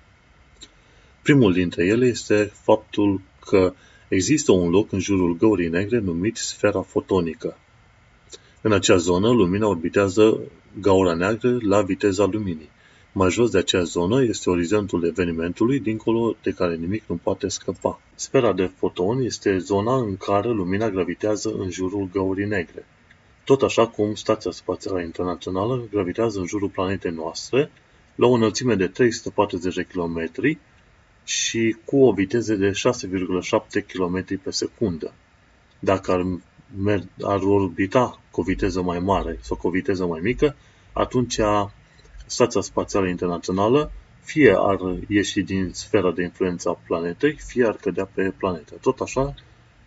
[1.23, 3.75] Primul dintre ele este faptul că
[4.09, 7.59] există un loc în jurul găurii negre numit sfera fotonică.
[8.61, 10.41] În acea zonă, lumina orbitează
[10.81, 12.71] gaura neagră la viteza luminii.
[13.13, 18.01] Mai jos de acea zonă este orizontul evenimentului, dincolo de care nimic nu poate scăpa.
[18.15, 22.87] Sfera de foton este zona în care lumina gravitează în jurul găurii negre.
[23.45, 27.71] Tot așa cum Stația Spațială Internațională gravitează în jurul planetei noastre,
[28.15, 30.31] la o înălțime de 340 de km
[31.25, 35.13] și cu o viteză de 6,7 km pe secundă.
[35.79, 36.27] Dacă ar,
[36.85, 40.57] mer- ar orbita cu o viteză mai mare sau cu o viteză mai mică,
[40.93, 41.39] atunci
[42.31, 43.91] Stația Spațială Internațională
[44.21, 48.75] fie ar ieși din sfera de influență a planetei, fie ar cădea pe planetă.
[48.81, 49.35] Tot așa,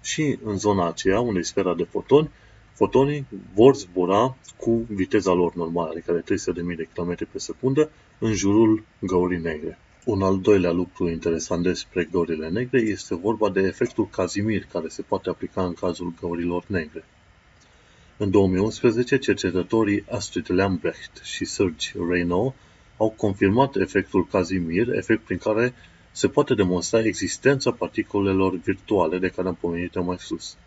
[0.01, 2.29] și în zona aceea, unde e sfera de fotoni,
[2.73, 6.33] fotonii vor zbura cu viteza lor normală, adică de
[6.71, 9.79] 300.000 de km pe secundă, în jurul găurii negre.
[10.05, 15.01] Un al doilea lucru interesant despre găurile negre este vorba de efectul Casimir, care se
[15.01, 17.03] poate aplica în cazul găurilor negre.
[18.17, 22.53] În 2011, cercetătorii Astrid Lambrecht și Serge Raynaud
[22.97, 25.73] au confirmat efectul Casimir, efect prin care
[26.11, 30.57] se poate demonstra existența particulelor virtuale de care am pomenit mai sus.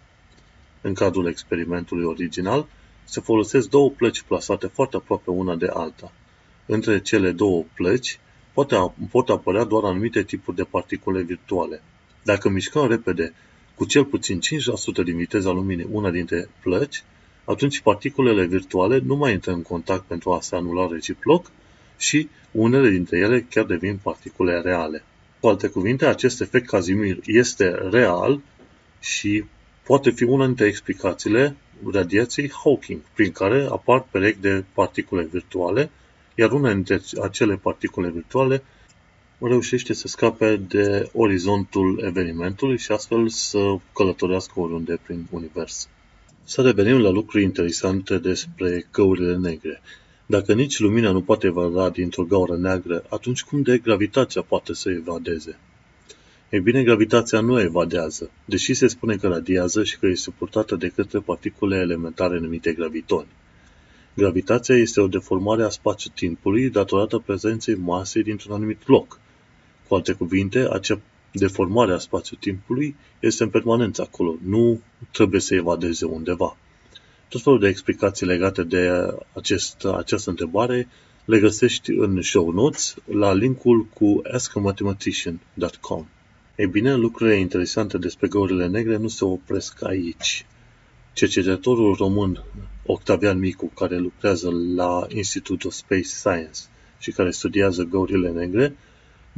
[0.81, 2.67] În cadrul experimentului original,
[3.05, 6.13] se folosesc două plăci plasate foarte aproape una de alta.
[6.67, 8.19] Între cele două plăci
[8.53, 8.77] poate,
[9.11, 11.83] pot apărea doar anumite tipuri de particule virtuale.
[12.23, 13.35] Dacă mișcăm repede
[13.75, 17.05] cu cel puțin 5% din viteza luminii una dintre plăci,
[17.47, 21.51] atunci particulele virtuale nu mai intră în contact pentru a se anula reciproc
[21.97, 25.05] și unele dintre ele chiar devin particule reale.
[25.41, 28.41] Cu alte cuvinte, acest efect Casimir este real
[29.01, 29.45] și
[29.83, 31.57] poate fi una dintre explicațiile
[31.93, 35.91] radiației Hawking, prin care apar perechi de particule virtuale,
[36.35, 38.63] iar una dintre acele particule virtuale
[39.39, 45.89] reușește să scape de orizontul evenimentului și astfel să călătorească oriunde prin univers.
[46.49, 49.83] Să revenim la lucruri interesante despre găurile negre.
[50.27, 54.91] Dacă nici lumina nu poate evada dintr-o gaură neagră, atunci cum de gravitația poate să
[54.91, 55.59] evadeze?
[56.51, 60.89] Ei bine, gravitația nu evadează, deși se spune că radiază și că este purtată de
[60.89, 63.29] către particule elementare numite gravitoni.
[64.15, 69.21] Gravitația este o deformare a spațiu-timpului datorată prezenței masei dintr-un anumit loc.
[69.89, 71.01] Cu alte cuvinte, acea
[71.39, 76.57] deformare a spațiu-timpului este în permanență acolo, nu trebuie să evadeze undeva.
[77.29, 78.91] Tot felul de explicații legate de
[79.33, 80.89] acest, această întrebare
[81.25, 86.07] le găsești în show notes la linkul cu askamathematician.com.
[86.57, 90.47] Ei bine, lucrurile interesante despre găurile negre nu se opresc aici.
[91.13, 92.45] Cercetătorul român
[92.87, 96.61] Octavian Micu, care lucrează la Institutul Space Science
[96.99, 98.77] și care studiază găurile negre,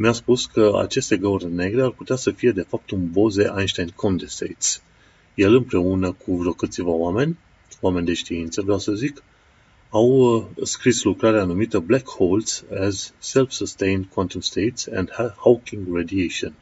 [0.01, 3.89] mi-a spus că aceste găuri negre ar putea să fie de fapt un boze Einstein
[3.97, 4.83] condensates.
[5.35, 7.39] El împreună cu vreo câțiva oameni,
[7.81, 9.23] oameni de știință vreau să zic,
[9.91, 15.11] au uh, scris lucrarea numită Black Holes as Self-Sustained Quantum States and
[15.45, 16.53] Hawking Radiation.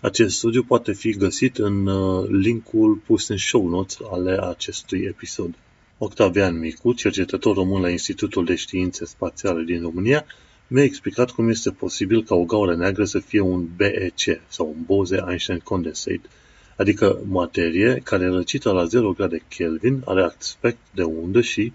[0.00, 5.54] Acest studiu poate fi găsit în uh, linkul pus în show notes ale acestui episod.
[5.98, 10.24] Octavian Micu, cercetător român la Institutul de Științe Spațiale din România,
[10.66, 14.82] mi-a explicat cum este posibil ca o gaură neagră să fie un BEC sau un
[14.84, 16.28] Bose-Einstein Condensate,
[16.76, 21.72] adică materie care răcită la 0 grade Kelvin are aspect de undă și,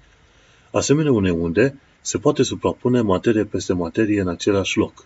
[0.71, 5.05] asemenea unei unde, se poate suprapune materie peste materie în același loc.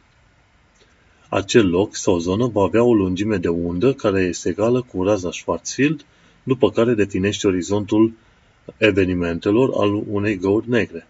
[1.29, 5.31] Acel loc sau zonă va avea o lungime de undă care este egală cu raza
[5.31, 6.05] Schwarzschild,
[6.43, 8.13] după care definește orizontul
[8.77, 11.07] evenimentelor al unei găuri negre.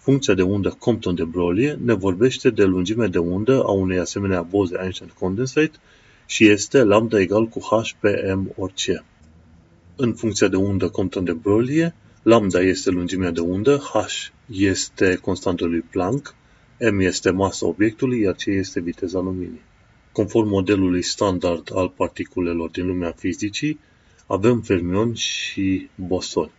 [0.00, 4.42] Funcția de undă Compton de Broglie ne vorbește de lungime de undă a unei asemenea
[4.42, 5.78] boze Einstein condensate
[6.26, 9.04] și este lambda egal cu h pe m orice.
[9.96, 13.96] În funcția de undă Compton de Broglie, lambda este lungimea de undă, h
[14.46, 16.34] este constantul lui Planck,
[16.90, 19.62] m este masa obiectului, iar c este viteza luminii.
[20.12, 23.80] Conform modelului standard al particulelor din lumea fizicii,
[24.26, 26.58] avem fermioni și bosoni.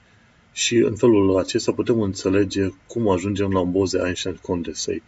[0.51, 5.03] Și în felul acesta putem înțelege cum ajungem la un boze Einstein condensate.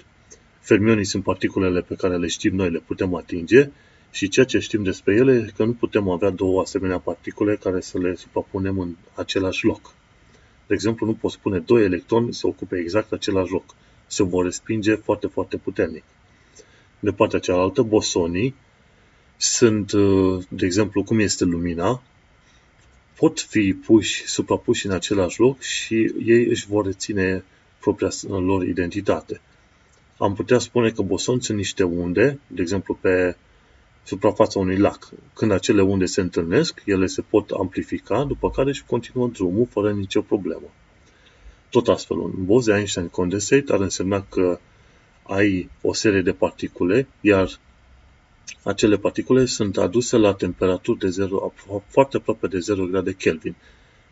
[0.60, 3.70] Fermionii sunt particulele pe care le știm noi, le putem atinge
[4.12, 7.82] și ceea ce știm despre ele e că nu putem avea două asemenea particule care
[7.82, 9.94] să le suprapunem în același loc.
[10.68, 13.76] De exemplu, nu poți pune doi electroni să ocupe exact același loc.
[14.08, 16.04] Se vor respinge foarte, foarte puternic.
[17.00, 18.56] De partea cealaltă, bosonii
[19.38, 19.92] sunt,
[20.50, 22.02] de exemplu, cum este lumina,
[23.16, 27.44] pot fi puși, suprapuși în același loc și ei își vor reține
[27.80, 29.42] propria lor identitate.
[30.18, 33.36] Am putea spune că bosoni sunt niște unde, de exemplu pe
[34.04, 35.10] suprafața unui lac.
[35.34, 39.92] Când acele unde se întâlnesc, ele se pot amplifica, după care își continuă drumul fără
[39.92, 40.72] nicio problemă.
[41.70, 44.60] Tot astfel, un Bose-Einstein condensate ar însemna că
[45.24, 47.60] ai o serie de particule, iar
[48.64, 51.54] acele particule sunt aduse la temperaturi de 0,
[51.88, 53.56] foarte aproape de 0 grade Kelvin.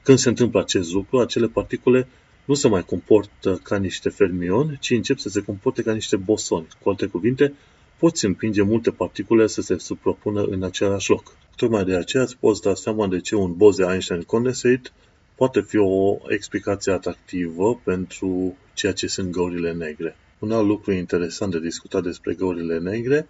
[0.04, 2.08] Când se întâmplă acest lucru, acele particule
[2.46, 6.68] nu se mai comportă ca niște fermioni, ci încep să se comporte ca niște bosoni.
[6.84, 7.54] Cu alte cuvinte,
[7.98, 11.36] poți împinge multe particule să se suprapună în același loc.
[11.56, 14.92] Tocmai de aceea îți poți da seama de ce un Bose-Einstein condensate
[15.36, 20.16] poate fi o explicație atractivă pentru ceea ce sunt găurile negre.
[20.40, 23.28] Un alt lucru interesant de discutat despre găurile negre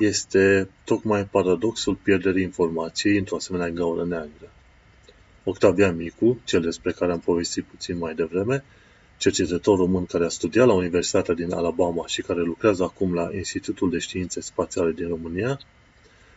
[0.00, 4.52] este tocmai paradoxul pierderii informației într-o asemenea gaură neagră.
[5.44, 8.64] Octavian Micu, cel despre care am povestit puțin mai devreme,
[9.16, 13.90] cercetător român care a studiat la Universitatea din Alabama și care lucrează acum la Institutul
[13.90, 15.60] de Științe Spațiale din România,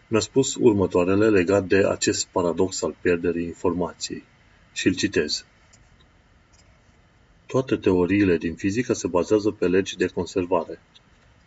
[0.07, 4.23] mi-a spus următoarele legat de acest paradox al pierderii informației.
[4.73, 5.45] Și îl citez.
[7.45, 10.79] Toate teoriile din fizică se bazează pe legi de conservare.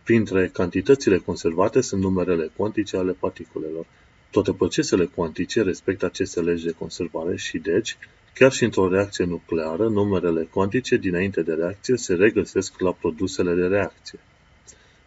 [0.07, 3.87] Printre cantitățile conservate sunt numerele cuantice ale particulelor.
[4.31, 7.97] Toate procesele cuantice respectă aceste legi de conservare și, deci,
[8.35, 13.67] chiar și într-o reacție nucleară, numerele cuantice dinainte de reacție se regăsesc la produsele de
[13.67, 14.19] reacție.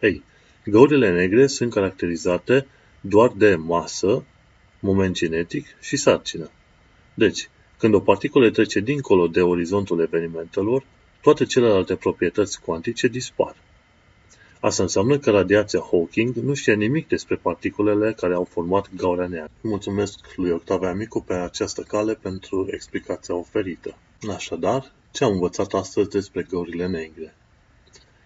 [0.00, 0.22] Ei,
[0.64, 2.66] găurile negre sunt caracterizate
[3.00, 4.24] doar de masă,
[4.80, 6.50] moment cinetic și sarcină.
[7.14, 10.84] Deci, când o particulă trece dincolo de orizontul evenimentelor,
[11.20, 13.56] toate celelalte proprietăți cuantice dispar.
[14.62, 19.52] Asta înseamnă că radiația Hawking nu știe nimic despre particulele care au format gaura neagră.
[19.60, 23.96] Mulțumesc lui Octavia Micu pe această cale pentru explicația oferită.
[24.34, 27.34] Așadar, ce am învățat astăzi despre găurile negre?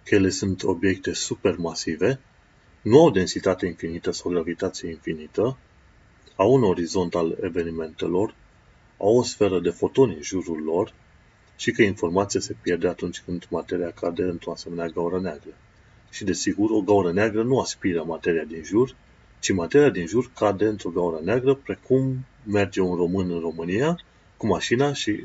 [0.05, 2.21] Că ele sunt obiecte supermasive,
[2.83, 5.57] nu au densitate infinită sau gravitație infinită,
[6.37, 8.35] au un orizont al evenimentelor,
[8.99, 10.93] au o sferă de fotoni în jurul lor
[11.57, 15.55] și că informația se pierde atunci când materia cade într-o asemenea gaură neagră.
[16.15, 18.97] Și desigur, o gaură neagră nu aspiră materia din jur,
[19.41, 24.01] ci materia din jur cade într-o gaură neagră, precum merge un român în România
[24.37, 25.25] cu mașina și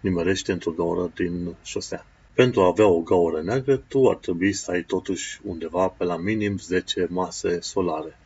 [0.00, 2.06] nimerește într-o gaură din șosea.
[2.34, 6.16] Pentru a avea o gaură neagră, tu ar trebui să ai totuși undeva pe la
[6.16, 8.18] minim 10 mase solare.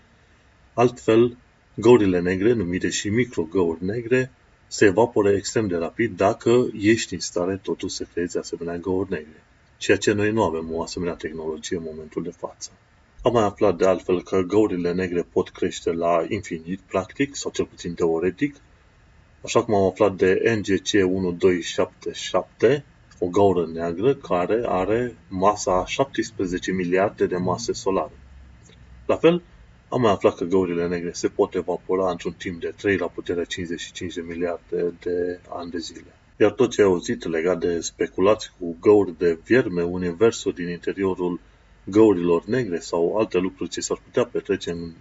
[0.74, 1.36] Altfel,
[1.74, 4.30] găurile negre, numite și microgăuri negre,
[4.66, 9.42] se evapore extrem de rapid dacă ești în stare totuși să creezi asemenea găuri negre.
[9.82, 12.70] Ceea ce noi nu avem o asemenea tehnologie în momentul de față.
[13.22, 17.64] Am mai aflat de altfel că găurile negre pot crește la infinit, practic, sau cel
[17.64, 18.56] puțin teoretic,
[19.44, 22.84] așa cum am aflat de NGC 1277,
[23.18, 28.18] o gaură neagră care are masa 17 miliarde de mase solare.
[29.06, 29.42] La fel,
[29.88, 33.44] am mai aflat că găurile negre se pot evapora într-un timp de 3 la puterea
[33.44, 36.14] 55 de miliarde de ani de zile.
[36.42, 41.40] Iar tot ce ai auzit legat de speculații cu găuri de vierme, universul din interiorul
[41.84, 44.92] găurilor negre sau alte lucruri ce s-ar putea petrece în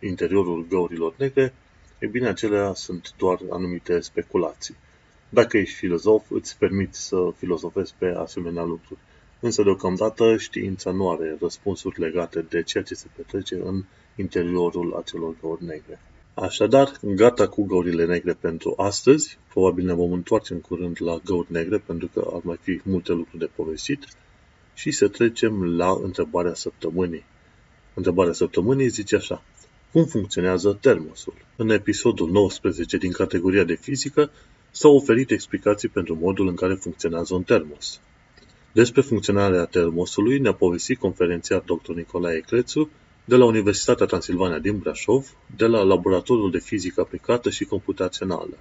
[0.00, 1.54] interiorul găurilor negre,
[1.98, 4.76] e bine, acelea sunt doar anumite speculații.
[5.28, 9.00] Dacă ești filozof, îți permiți să filozofezi pe asemenea lucruri.
[9.40, 13.84] Însă, deocamdată, știința nu are răspunsuri legate de ceea ce se petrece în
[14.16, 16.00] interiorul acelor găuri negre.
[16.34, 19.38] Așadar, gata cu găurile negre pentru astăzi.
[19.48, 23.12] Probabil ne vom întoarce în curând la găuri negre, pentru că ar mai fi multe
[23.12, 24.06] lucruri de povestit.
[24.74, 27.24] Și să trecem la întrebarea săptămânii.
[27.94, 29.42] Întrebarea săptămânii zice așa.
[29.92, 31.34] Cum funcționează termosul?
[31.56, 34.30] În episodul 19 din categoria de fizică
[34.70, 38.00] s-au oferit explicații pentru modul în care funcționează un termos.
[38.72, 41.92] Despre funcționarea termosului ne-a povestit conferențiar dr.
[41.92, 42.90] Nicolae Crețu
[43.24, 48.58] de la Universitatea Transilvania din Brașov, de la Laboratorul de Fizică Aplicată și Computațională.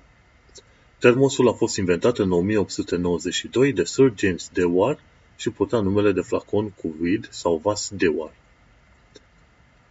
[1.00, 5.00] Termosul a fost inventat în 1892 de Sir James Dewar
[5.36, 8.34] și purta numele de flacon cu vid sau vas Dewar.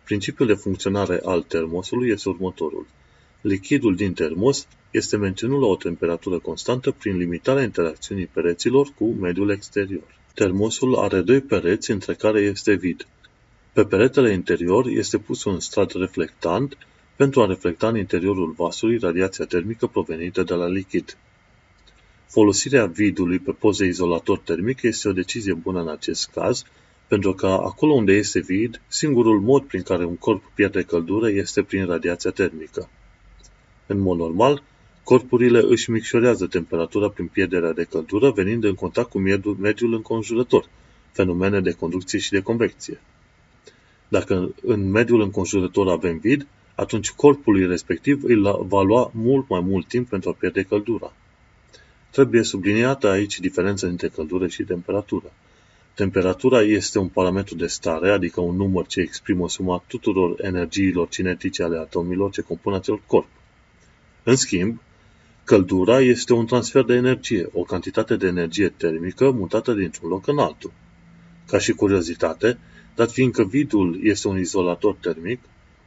[0.04, 2.86] Principiul de funcționare al termosului este următorul.
[3.40, 9.50] Lichidul din termos este menținut la o temperatură constantă prin limitarea interacțiunii pereților cu mediul
[9.50, 10.18] exterior.
[10.34, 13.06] Termosul are doi pereți între care este vid.
[13.72, 16.76] Pe peretele interior este pus un strat reflectant
[17.16, 21.16] pentru a reflecta în interiorul vasului radiația termică provenită de la lichid.
[22.26, 26.64] Folosirea vidului pe poze izolator termic este o decizie bună în acest caz,
[27.08, 31.62] pentru că acolo unde este vid, singurul mod prin care un corp pierde căldură este
[31.62, 32.88] prin radiația termică.
[33.86, 34.62] În mod normal,
[35.04, 39.18] corpurile își micșorează temperatura prin pierderea de căldură venind în contact cu
[39.58, 40.68] mediul înconjurător,
[41.12, 43.00] fenomene de conducție și de convecție.
[44.10, 49.88] Dacă în mediul înconjurător avem vid, atunci corpului respectiv îl va lua mult mai mult
[49.88, 51.12] timp pentru a pierde căldura.
[52.10, 55.32] Trebuie subliniată aici diferența între căldură și temperatură.
[55.94, 61.62] Temperatura este un parametru de stare, adică un număr ce exprimă suma tuturor energiilor cinetice
[61.62, 63.28] ale atomilor ce compun acel corp.
[64.22, 64.80] În schimb,
[65.44, 70.38] căldura este un transfer de energie, o cantitate de energie termică mutată dintr-un loc în
[70.38, 70.72] altul.
[71.46, 72.58] Ca și curiozitate,
[72.94, 75.40] dat fiindcă vidul este un izolator termic,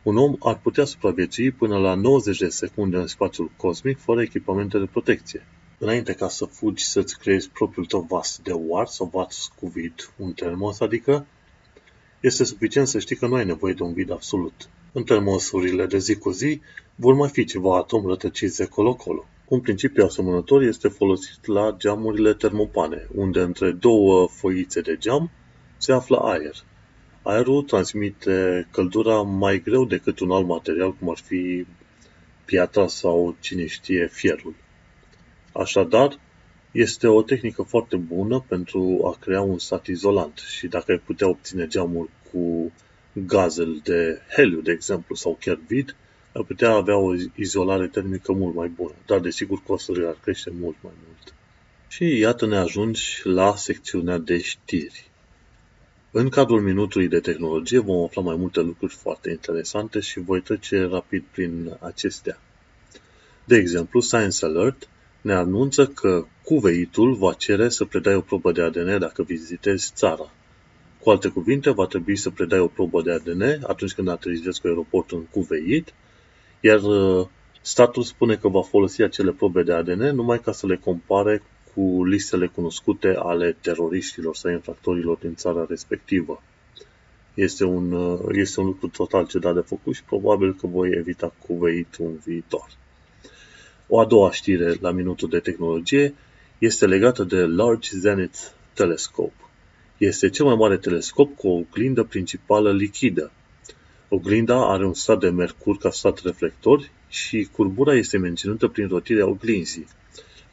[0.03, 4.77] un om ar putea supraviețui până la 90 de secunde în spațiul cosmic fără echipamente
[4.79, 5.45] de protecție.
[5.77, 9.93] Înainte ca să fugi să-ți creezi propriul tău vas de war sau vas cu vid,
[10.17, 11.25] un termos, adică,
[12.19, 14.69] este suficient să știi că nu ai nevoie de un vid absolut.
[14.91, 16.61] În termosurile de zi cu zi
[16.95, 19.25] vor mai fi ceva atomi rătăciți de colo-colo.
[19.47, 25.31] Un principiu asemănător este folosit la geamurile termopane, unde între două foițe de geam
[25.77, 26.63] se află aer.
[27.23, 31.65] Aerul transmite căldura mai greu decât un alt material, cum ar fi
[32.45, 34.55] piatra sau, cine știe, fierul.
[35.51, 36.19] Așadar,
[36.71, 41.27] este o tehnică foarte bună pentru a crea un stat izolant și dacă ai putea
[41.27, 42.71] obține geamuri cu
[43.13, 45.95] gazel de heliu, de exemplu, sau chiar vid,
[46.33, 50.75] ar putea avea o izolare termică mult mai bună, dar desigur costurile ar crește mult
[50.81, 51.33] mai mult.
[51.87, 55.11] Și iată ne ajungi la secțiunea de știri.
[56.15, 60.83] În cadrul minutului de tehnologie vom afla mai multe lucruri foarte interesante și voi trece
[60.83, 62.39] rapid prin acestea.
[63.45, 64.89] De exemplu, Science Alert
[65.21, 70.31] ne anunță că cuveitul va cere să predai o probă de ADN dacă vizitezi țara.
[70.99, 74.67] Cu alte cuvinte, va trebui să predai o probă de ADN atunci când aterizezi cu
[74.67, 75.93] aeroportul în Cuveit,
[76.59, 77.27] iar uh,
[77.61, 81.43] statul spune că va folosi acele probe de ADN numai ca să le compare
[81.73, 86.41] cu listele cunoscute ale teroriștilor sau infractorilor din țara respectivă.
[87.33, 91.33] Este un, uh, este un lucru total ciudat de făcut și probabil că voi evita
[91.47, 92.67] Cuveit un viitor.
[93.87, 96.13] O a doua știre la minutul de tehnologie
[96.57, 98.37] este legată de Large Zenith
[98.73, 99.33] Telescope.
[99.97, 103.31] Este cel mai mare telescop cu o oglindă principală lichidă.
[104.09, 109.27] Oglinda are un strat de mercur ca strat reflector și curbura este menținută prin rotirea
[109.27, 109.87] oglinzii.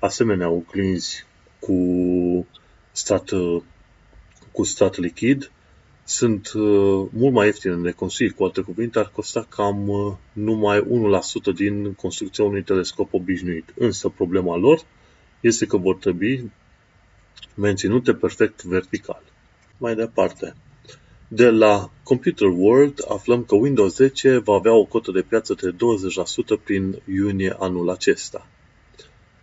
[0.01, 1.27] Asemenea, oglinzi
[1.59, 1.77] cu
[2.93, 3.31] strat,
[4.53, 5.51] cu strat lichid
[6.05, 8.37] sunt uh, mult mai ieftine de construit.
[8.37, 10.83] Cu alte cuvinte, ar costa cam uh, numai
[11.51, 13.75] 1% din construcția unui telescop obișnuit.
[13.79, 14.81] Însă problema lor
[15.41, 16.53] este că vor trebui
[17.55, 19.23] menținute perfect vertical.
[19.79, 20.55] Mai departe,
[21.29, 25.71] de la Computer World aflăm că Windows 10 va avea o cotă de piață de
[25.71, 28.47] 20% prin iunie anul acesta.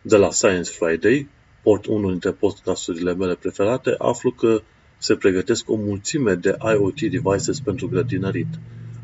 [0.07, 1.27] De la Science Friday,
[1.63, 4.61] port unul dintre podcasturile mele preferate, aflu că
[4.97, 8.47] se pregătesc o mulțime de IoT devices pentru grădinărit.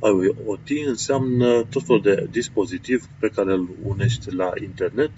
[0.01, 5.11] IoT înseamnă tot felul de dispozitiv pe care îl unești la internet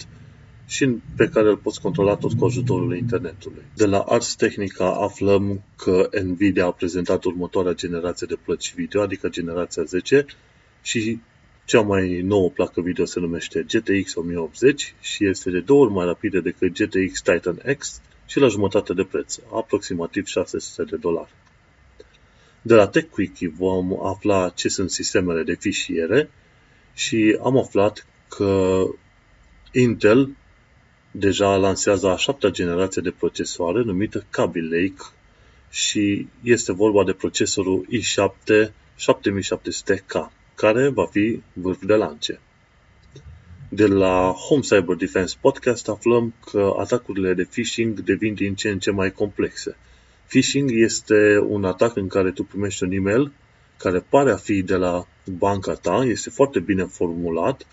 [0.65, 3.63] și pe care îl poți controla tot cu ajutorul internetului.
[3.75, 9.29] De la Ars Technica aflăm că Nvidia a prezentat următoarea generație de plăci video, adică
[9.29, 10.25] generația 10,
[10.81, 11.19] și
[11.65, 16.05] cea mai nouă placă video se numește GTX 1080 și este de două ori mai
[16.05, 21.33] rapidă decât GTX Titan X și la jumătate de preț, aproximativ 600 de dolari.
[22.61, 26.29] De la TechQuickie vom afla ce sunt sistemele de fișiere
[26.93, 28.83] și am aflat că
[29.71, 30.35] Intel
[31.11, 35.03] deja lansează a șaptea generație de procesoare numită Kaby Lake
[35.69, 42.39] și este vorba de procesorul i7 7700K, care va fi vârf de lance.
[43.69, 48.79] De la Home Cyber Defense Podcast aflăm că atacurile de phishing devin din ce în
[48.79, 49.77] ce mai complexe.
[50.27, 53.31] Phishing este un atac în care tu primești un email
[53.77, 57.65] care pare a fi de la banca ta, este foarte bine formulat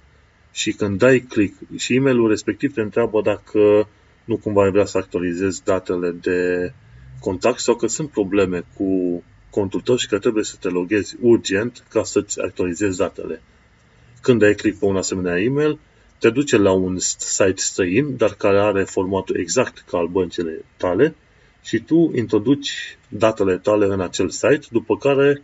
[0.52, 3.88] și când dai click și e-mailul respectiv te întreabă dacă
[4.24, 6.72] nu cumva ai vrea să actualizezi datele de
[7.20, 9.22] contact sau că sunt probleme cu
[9.52, 13.42] contul tău și că trebuie să te loghezi urgent ca să-ți actualizezi datele.
[14.20, 15.78] Când dai click pe un asemenea e-mail,
[16.18, 21.14] te duce la un site străin, dar care are formatul exact ca al băncile tale
[21.62, 25.42] și tu introduci datele tale în acel site, după care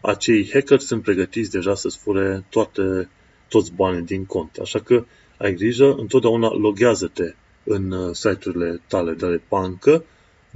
[0.00, 3.08] acei hackeri sunt pregătiți deja să-ți fure toate,
[3.48, 4.56] toți banii din cont.
[4.62, 5.04] Așa că
[5.38, 7.34] ai grijă, întotdeauna loghează-te
[7.64, 10.04] în uh, site-urile tale de bancă,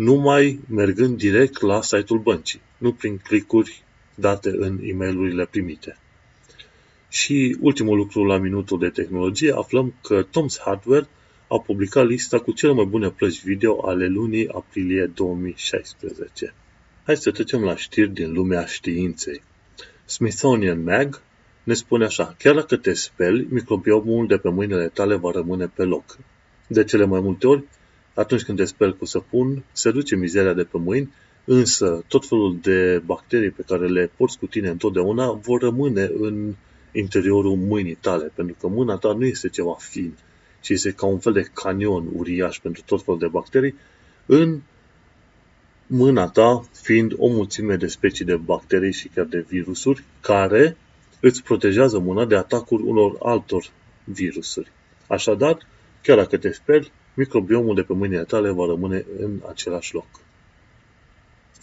[0.01, 3.82] numai mergând direct la site-ul băncii, nu prin clicuri
[4.14, 5.98] date în e mail primite.
[7.09, 11.09] Și ultimul lucru la minutul de tehnologie, aflăm că Tom's Hardware
[11.48, 16.55] a publicat lista cu cele mai bune plăci video ale lunii aprilie 2016.
[17.05, 19.42] Hai să trecem la știri din lumea științei.
[20.05, 21.22] Smithsonian Mag
[21.62, 25.82] ne spune așa, chiar dacă te speli, microbiomul de pe mâinile tale va rămâne pe
[25.82, 26.18] loc.
[26.66, 27.64] De cele mai multe ori,
[28.21, 31.12] atunci când te speli cu săpun, se duce mizeria de pe mâini,
[31.45, 36.55] însă tot felul de bacterii pe care le porți cu tine întotdeauna vor rămâne în
[36.93, 40.14] interiorul mâinii tale, pentru că mâna ta nu este ceva fin,
[40.61, 43.75] ci este ca un fel de canion uriaș pentru tot felul de bacterii,
[44.27, 44.61] în
[45.87, 50.77] mâna ta fiind o mulțime de specii de bacterii și chiar de virusuri care
[51.21, 53.71] îți protejează mâna de atacul unor altor
[54.05, 54.73] virusuri.
[55.07, 55.59] Așadar,
[56.03, 60.06] chiar dacă te speli, microbiomul de pe mâinile tale va rămâne în același loc.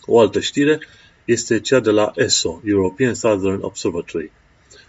[0.06, 0.80] O altă știre
[1.26, 4.32] este cea de la ESO, European Southern Observatory.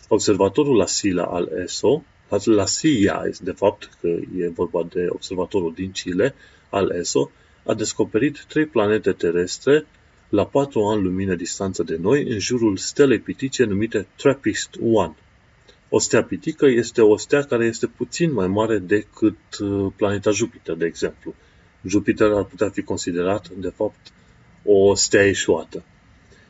[0.08, 2.02] Observatorul la Sila al ESO,
[2.44, 4.06] la SIA, de fapt, că
[4.36, 6.34] e vorba de observatorul din Chile
[6.70, 7.30] al ESO,
[7.64, 9.86] a descoperit trei planete terestre
[10.28, 15.27] la patru ani lumină distanță de noi, în jurul stelei pitice numite TRAPPIST-1.
[15.90, 20.74] O stea pitică este o stea care este puțin mai mare decât uh, planeta Jupiter,
[20.74, 21.34] de exemplu.
[21.82, 24.12] Jupiter ar putea fi considerat, de fapt,
[24.64, 25.84] o stea eșuată.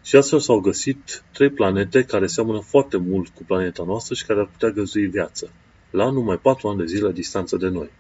[0.03, 4.41] Și astfel s-au găsit trei planete care seamănă foarte mult cu planeta noastră și care
[4.41, 5.53] ar putea găzui viață,
[5.91, 7.91] la numai patru ani de zile distanță de noi.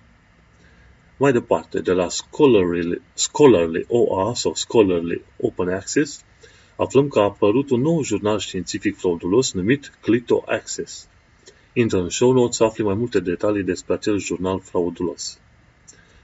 [1.16, 6.24] Mai departe, de la Scholarly, Scholarly OA sau Scholarly Open Access,
[6.76, 11.09] aflăm că a apărut un nou jurnal științific fraudulos numit Clito Access.
[11.79, 15.39] Intră în show notes să afli mai multe detalii despre acel jurnal fraudulos.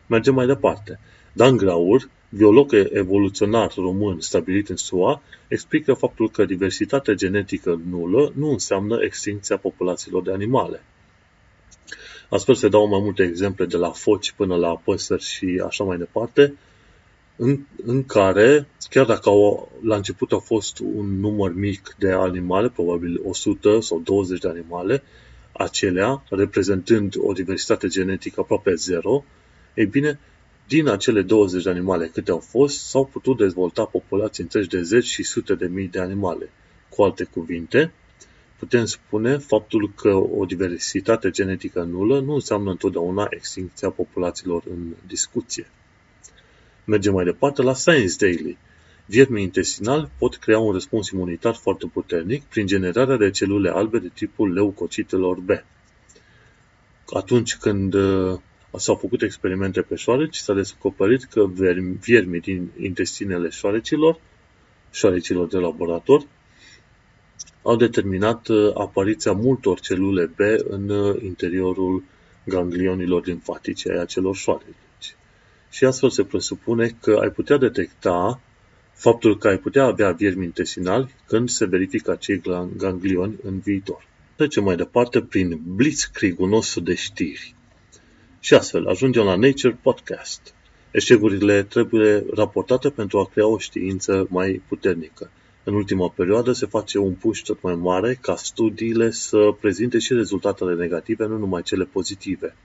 [0.06, 1.00] Mergem mai departe.
[1.32, 8.50] Dan Graur, biolog evoluționar român stabilit în SUA, explică faptul că diversitatea genetică nulă nu
[8.50, 10.82] înseamnă extincția populațiilor de animale.
[12.28, 15.98] Astfel se dau mai multe exemple de la foci până la păsări și așa mai
[15.98, 16.54] departe,
[17.36, 22.68] în, în care, chiar dacă au, la început au fost un număr mic de animale,
[22.68, 25.02] probabil 100 sau 20 de animale,
[25.56, 29.24] acelea, reprezentând o diversitate genetică aproape zero,
[29.74, 30.18] ei bine,
[30.68, 35.04] din acele 20 de animale câte au fost, s-au putut dezvolta populații întregi de zeci
[35.04, 36.50] și sute de mii de animale.
[36.88, 37.92] Cu alte cuvinte,
[38.58, 45.66] putem spune faptul că o diversitate genetică nulă nu înseamnă întotdeauna extincția populațiilor în discuție.
[46.84, 48.58] Mergem mai departe la Science Daily.
[49.06, 54.10] Viermii intestinali pot crea un răspuns imunitar foarte puternic prin generarea de celule albe de
[54.14, 55.50] tipul leucocitelor B.
[57.12, 58.38] Atunci când uh,
[58.76, 61.46] s-au făcut experimente pe șoareci, s-a descoperit că
[62.00, 64.20] viermii din intestinele șoarecilor,
[64.90, 66.26] șoarecilor de laborator,
[67.62, 70.38] au determinat uh, apariția multor celule B
[70.68, 72.02] în uh, interiorul
[72.44, 75.16] ganglionilor limfatice ai acelor șoareci.
[75.70, 78.40] Și astfel se presupune că ai putea detecta
[78.94, 82.42] faptul că ai putea avea viermi intestinali când se verifică acei
[82.76, 84.06] ganglioni în viitor.
[84.36, 87.54] Trecem mai departe prin blitzkrieg-ul nostru de știri.
[88.40, 90.54] Și astfel ajungem la Nature Podcast.
[90.90, 95.30] Eșecurile trebuie raportate pentru a crea o știință mai puternică.
[95.64, 100.12] În ultima perioadă se face un push tot mai mare ca studiile să prezinte și
[100.12, 102.56] rezultatele negative, nu numai cele pozitive.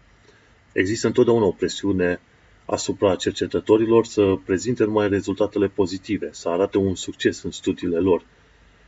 [0.71, 2.19] Există întotdeauna o presiune
[2.69, 8.25] asupra cercetătorilor să prezinte numai rezultatele pozitive, să arate un succes în studiile lor.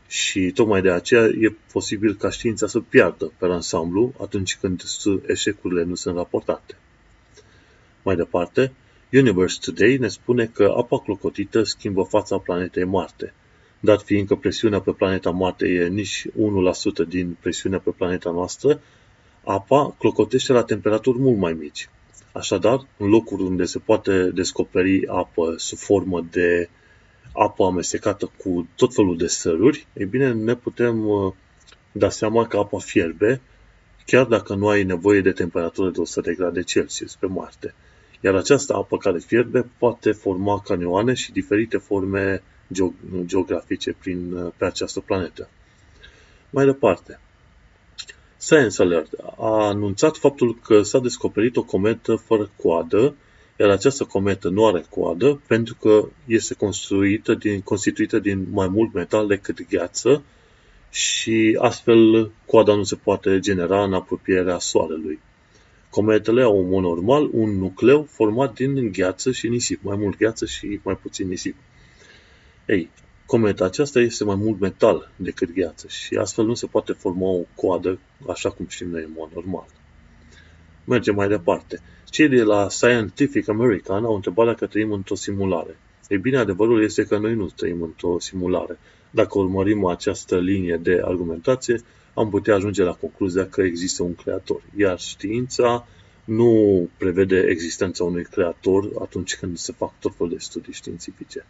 [0.08, 4.84] Și tocmai de aceea e posibil ca știința să piardă pe ansamblu atunci când
[5.28, 6.78] eșecurile nu sunt raportate.
[8.04, 8.74] Mai departe,
[9.12, 13.34] Universe Today ne spune că apa clocotită schimbă fața planetei Marte–
[13.84, 18.82] dat fiind că presiunea pe planeta Marte e nici 1% din presiunea pe planeta noastră,
[19.44, 21.90] apa clocotește la temperaturi mult mai mici.
[22.34, 26.70] Așadar, în locuri unde se poate descoperi apă sub formă de
[27.34, 31.34] apă amestecată cu tot felul de săruri, e bine, ne putem uh,
[31.92, 33.42] da seama că apa fierbe,
[34.06, 37.74] chiar dacă nu ai nevoie de temperatură de 100 de grade Celsius pe Marte.
[38.22, 42.44] Iar această apă care fierbe poate forma canioane și diferite forme
[43.26, 45.50] geografice prin, pe această planetă.
[46.50, 47.20] Mai departe,
[48.42, 53.16] Science Alert a anunțat faptul că s-a descoperit o cometă fără coadă,
[53.60, 58.94] iar această cometă nu are coadă pentru că este construită din, constituită din mai mult
[58.94, 60.24] metal decât gheață
[60.90, 65.20] și astfel coada nu se poate genera în apropierea Soarelui.
[65.90, 70.46] Cometele au în mod normal un nucleu format din gheață și nisip, mai mult gheață
[70.46, 71.56] și mai puțin nisip.
[72.66, 72.90] Ei,
[73.32, 77.42] cometa aceasta este mai mult metal decât gheață și astfel nu se poate forma o
[77.56, 79.66] coadă așa cum știm noi în mod normal.
[80.86, 81.82] Mergem mai departe.
[82.06, 85.78] Cei de la Scientific American au întrebat dacă trăim într-o simulare.
[86.08, 88.80] Ei bine, adevărul este că noi nu trăim într-o simulare.
[89.12, 91.82] Dacă urmărim această linie de argumentație,
[92.14, 94.62] am putea ajunge la concluzia că există un creator.
[94.78, 95.88] Iar știința
[96.24, 101.46] nu prevede existența unui creator atunci când se fac tot felul de studii științifice.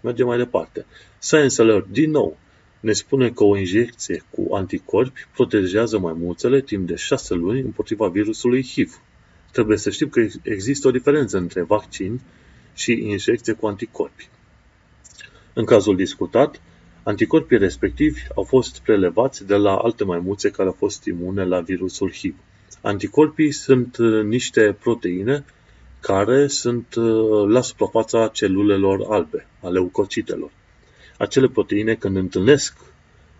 [0.00, 0.86] Mergem mai departe.
[1.18, 2.36] Science Alert, din nou,
[2.80, 8.08] ne spune că o injecție cu anticorpi protejează mai mulțele timp de 6 luni împotriva
[8.08, 9.00] virusului HIV.
[9.52, 12.20] Trebuie să știm că există o diferență între vaccin
[12.74, 14.28] și injecție cu anticorpi.
[15.52, 16.60] În cazul discutat,
[17.02, 22.12] anticorpii respectivi au fost prelevați de la alte maimuțe care au fost imune la virusul
[22.12, 22.34] HIV.
[22.82, 25.44] Anticorpii sunt niște proteine
[26.00, 30.50] care sunt uh, la suprafața celulelor albe, ale leucocitelor.
[31.18, 32.76] Acele proteine, când întâlnesc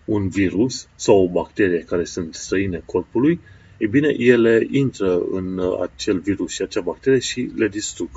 [0.05, 3.41] un virus sau o bacterie care sunt străine corpului,
[3.77, 8.11] e bine, ele intră în uh, acel virus și acea bacterie și le distrug.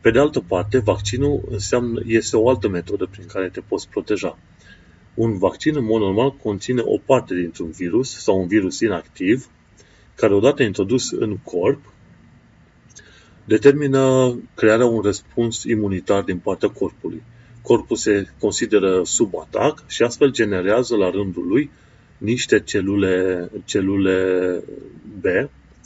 [0.00, 4.38] Pe de altă parte, vaccinul înseamnă, este o altă metodă prin care te poți proteja.
[5.14, 9.48] Un vaccin, în mod normal, conține o parte dintr-un virus sau un virus inactiv,
[10.14, 11.92] care odată introdus în corp,
[13.44, 17.22] determină crearea un răspuns imunitar din partea corpului.
[17.62, 21.70] Corpul se consideră sub atac și astfel generează la rândul lui
[22.18, 24.62] niște celule, celule
[25.20, 25.24] B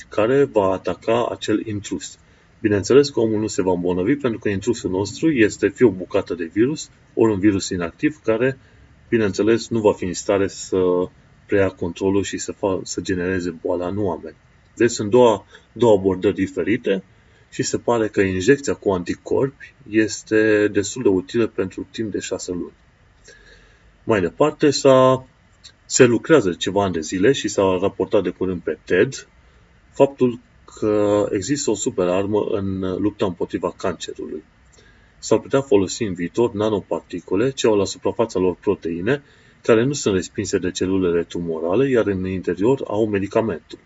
[0.09, 2.19] care va ataca acel intrus.
[2.61, 6.35] Bineînțeles că omul nu se va îmbolnăvi pentru că intrusul nostru este fie o bucată
[6.35, 8.59] de virus, ori un virus inactiv care,
[9.09, 11.09] bineînțeles, nu va fi în stare să
[11.47, 14.37] preia controlul și să, fa- să genereze boala în oameni.
[14.77, 17.03] Deci sunt două, două abordări diferite
[17.57, 22.53] și se pare că injecția cu anticorpi este destul de utilă pentru timp de 6
[22.53, 22.73] luni.
[24.05, 25.27] Mai departe, s-a,
[25.87, 29.29] se lucrează ceva ani de zile și s-a raportat de curând pe TED
[29.91, 30.39] faptul
[30.79, 34.43] că există o super armă în lupta împotriva cancerului.
[35.19, 39.23] S-ar putea folosi în viitor nanoparticule ce au la suprafața lor proteine
[39.63, 43.79] care nu sunt respinse de celulele tumorale, iar în interior au medicamentul.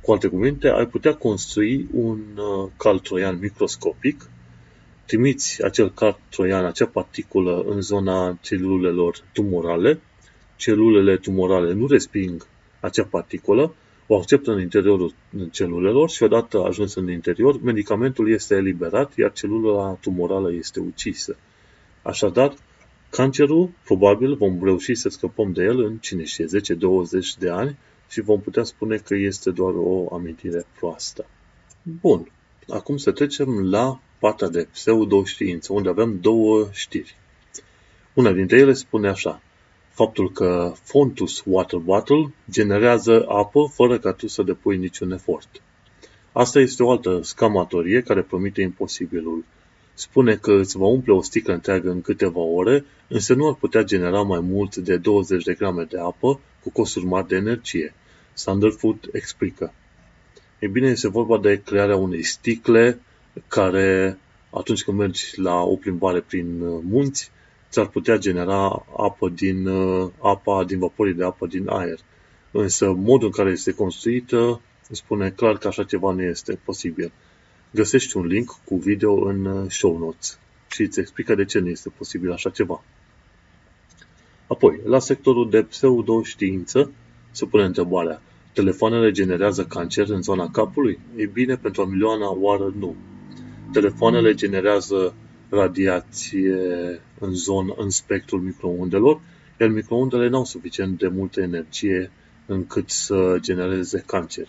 [0.00, 4.28] Cu alte cuvinte, ai putea construi un uh, cal troian microscopic,
[5.06, 10.00] trimiți acel cal troian, acea particulă în zona celulelor tumorale,
[10.56, 12.46] celulele tumorale nu resping
[12.80, 13.74] acea particulă,
[14.06, 15.14] o acceptă în interiorul
[15.50, 21.36] celulelor și odată ajuns în interior, medicamentul este eliberat, iar celula tumorală este ucisă.
[22.02, 22.54] Așadar,
[23.10, 26.48] cancerul, probabil, vom reuși să scăpăm de el în, cine știe, 10-20
[27.38, 27.78] de ani
[28.10, 31.26] și vom putea spune că este doar o amintire proastă.
[31.82, 32.30] Bun,
[32.68, 37.16] acum să trecem la partea de pseudoștiință, unde avem două știri.
[38.14, 39.42] Una dintre ele spune așa,
[39.88, 45.62] faptul că Fontus Water Bottle generează apă fără ca tu să depui niciun efort.
[46.32, 49.44] Asta este o altă scamatorie care promite imposibilul.
[49.94, 53.82] Spune că îți va umple o sticlă întreagă în câteva ore, însă nu ar putea
[53.82, 57.94] genera mai mult de 20 de grame de apă cu costuri mari de energie.
[58.34, 59.72] Thunderfoot explică.
[60.58, 63.00] E bine, este vorba de crearea unei sticle
[63.48, 64.18] care,
[64.50, 67.30] atunci când mergi la o plimbare prin uh, munți,
[67.70, 71.98] ți-ar putea genera apă din uh, apa, din vaporii de apă din aer.
[72.50, 74.60] Însă modul în care este construită
[74.90, 77.12] spune clar că așa ceva nu este posibil.
[77.70, 80.38] Găsești un link cu video în uh, show notes
[80.70, 82.82] și îți explică de ce nu este posibil așa ceva.
[84.46, 86.90] Apoi, la sectorul de pseudoștiință
[87.30, 88.22] se pune întrebarea,
[88.52, 90.98] telefoanele generează cancer în zona capului?
[91.16, 92.96] Ei bine, pentru o milioană oară nu.
[93.72, 95.14] Telefoanele generează
[95.48, 96.58] radiație
[97.18, 99.20] în zonă, în spectrul microundelor,
[99.60, 102.10] iar microundele nu au suficient de multă energie
[102.46, 104.48] încât să genereze cancer.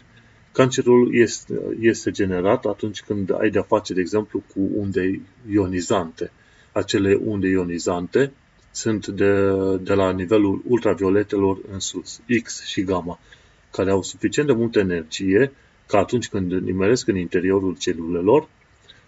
[0.52, 5.22] Cancerul este, este generat atunci când ai de-a face, de exemplu, cu unde
[5.52, 6.32] ionizante.
[6.72, 8.32] Acele unde ionizante
[8.72, 13.20] sunt de, de la nivelul ultravioletelor în sus, X și gamma,
[13.72, 15.52] care au suficient de multă energie
[15.88, 18.48] ca atunci când nimeresc în interiorul celulelor,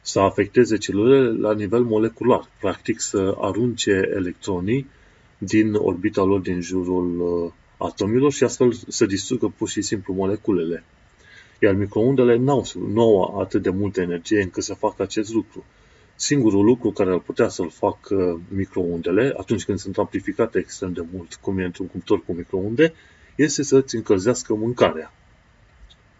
[0.02, 4.88] să afecteze celulele la nivel molecular, practic să arunce electronii
[5.38, 10.84] din orbita lor din jurul uh, atomilor și astfel să distrugă pur și simplu moleculele.
[11.60, 15.66] Iar microundele nu au atât de multă energie încât să facă acest lucru.
[16.24, 21.36] Singurul lucru care ar putea să-l facă microundele, atunci când sunt amplificate extrem de mult,
[21.36, 22.94] cum e într-un cuptor cu microunde,
[23.36, 25.14] este să-ți încălzească mâncarea.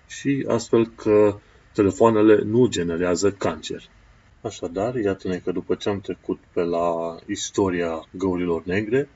[0.08, 1.40] Și astfel că
[1.74, 3.90] telefoanele nu generează cancer.
[4.42, 9.10] Așadar, iată-ne că după ce am trecut pe la istoria găurilor negre,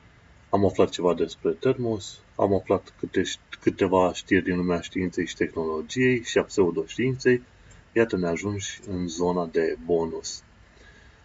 [0.49, 3.21] am aflat ceva despre termos, am aflat câte,
[3.61, 7.43] câteva știri din lumea științei și tehnologiei și a pseudoștiinței,
[7.93, 10.41] iată ne ajungi în zona de bonus.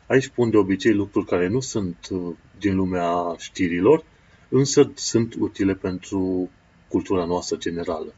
[0.06, 4.04] Aici pun de obicei lucruri care nu sunt uh, din lumea știrilor,
[4.48, 6.50] însă sunt utile pentru
[6.88, 8.14] cultura noastră generală.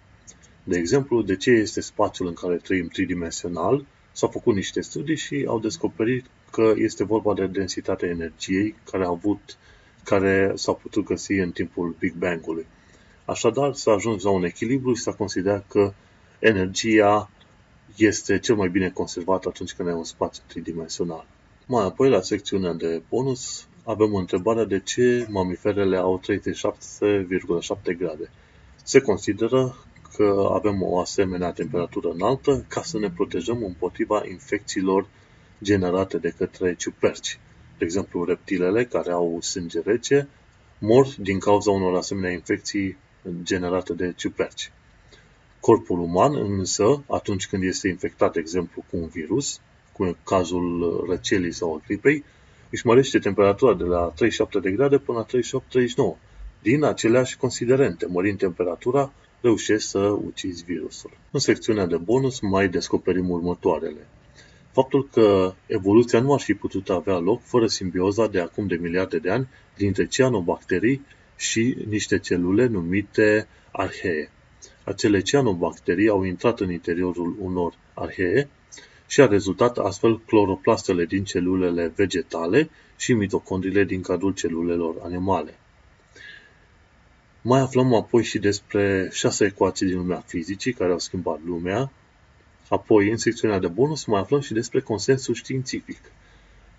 [0.64, 3.86] De exemplu, de ce este spațiul în care trăim tridimensional?
[4.12, 9.08] S-au făcut niște studii și au descoperit că este vorba de densitatea energiei care a
[9.08, 9.56] avut,
[10.04, 12.66] care s-a putut găsi în timpul Big Bang-ului.
[13.24, 15.92] Așadar, s-a ajuns la un echilibru și s-a considerat că
[16.38, 17.30] energia
[17.96, 21.26] este cel mai bine conservată atunci când ai un spațiu tridimensional.
[21.66, 28.30] Mai apoi, la secțiunea de bonus, avem întrebarea de ce mamiferele au 37,7 grade.
[28.82, 29.76] Se consideră
[30.16, 35.06] că avem o asemenea temperatură înaltă ca să ne protejăm împotriva infecțiilor
[35.62, 37.38] generate de către ciuperci.
[37.78, 40.28] De exemplu, reptilele care au sânge rece
[40.78, 42.96] mor din cauza unor asemenea infecții
[43.42, 44.72] generate de ciuperci.
[45.60, 49.60] Corpul uman, însă, atunci când este infectat, de exemplu, cu un virus,
[49.96, 52.24] cu cazul răcelii sau gripei,
[52.70, 55.38] își mărește temperatura de la 37 de grade până la
[56.16, 56.18] 38-39,
[56.62, 61.10] din aceleași considerente, mărind temperatura reușești să ucizi virusul.
[61.30, 64.06] În secțiunea de bonus mai descoperim următoarele.
[64.72, 69.18] Faptul că evoluția nu ar fi putut avea loc fără simbioza de acum de miliarde
[69.18, 71.00] de ani dintre cianobacterii
[71.36, 74.30] și niște celule numite arhee.
[74.84, 78.48] Acele cianobacterii au intrat în interiorul unor arhee
[79.06, 85.54] și a rezultat astfel cloroplastele din celulele vegetale și mitocondriile din cadrul celulelor animale.
[87.42, 91.90] Mai aflăm apoi și despre șase ecuații din lumea fizicii care au schimbat lumea.
[92.68, 96.00] Apoi, în secțiunea de bonus, mai aflăm și despre consensul științific.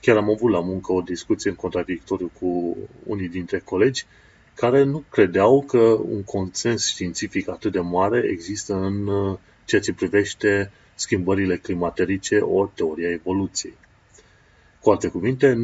[0.02, 4.06] Chiar am avut la muncă o discuție în contradictoriu cu unii dintre colegi
[4.54, 5.78] care nu credeau că
[6.10, 12.72] un consens științific atât de mare există în uh, ceea ce privește schimbările climaterice ori
[12.74, 13.74] teoria evoluției.
[14.80, 15.62] Cu alte cuvinte,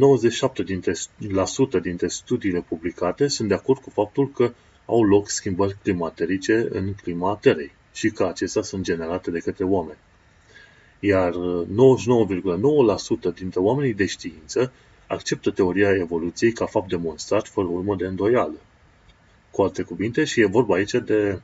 [0.62, 4.54] 97% dintre, la sută dintre studiile publicate sunt de acord cu faptul că
[4.86, 9.98] au loc schimbări climaterice în clima Terei și că acestea sunt generate de către oameni.
[11.00, 11.34] Iar
[13.32, 14.72] 99,9% dintre oamenii de știință
[15.08, 18.60] acceptă teoria evoluției ca fapt demonstrat fără urmă de îndoială.
[19.52, 21.42] Cu alte cuvinte, și e vorba aici de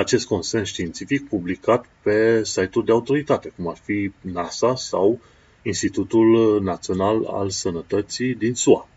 [0.00, 5.20] acest consens științific publicat pe site-uri de autoritate, cum ar fi NASA sau
[5.62, 8.88] Institutul Național al Sănătății din SUA.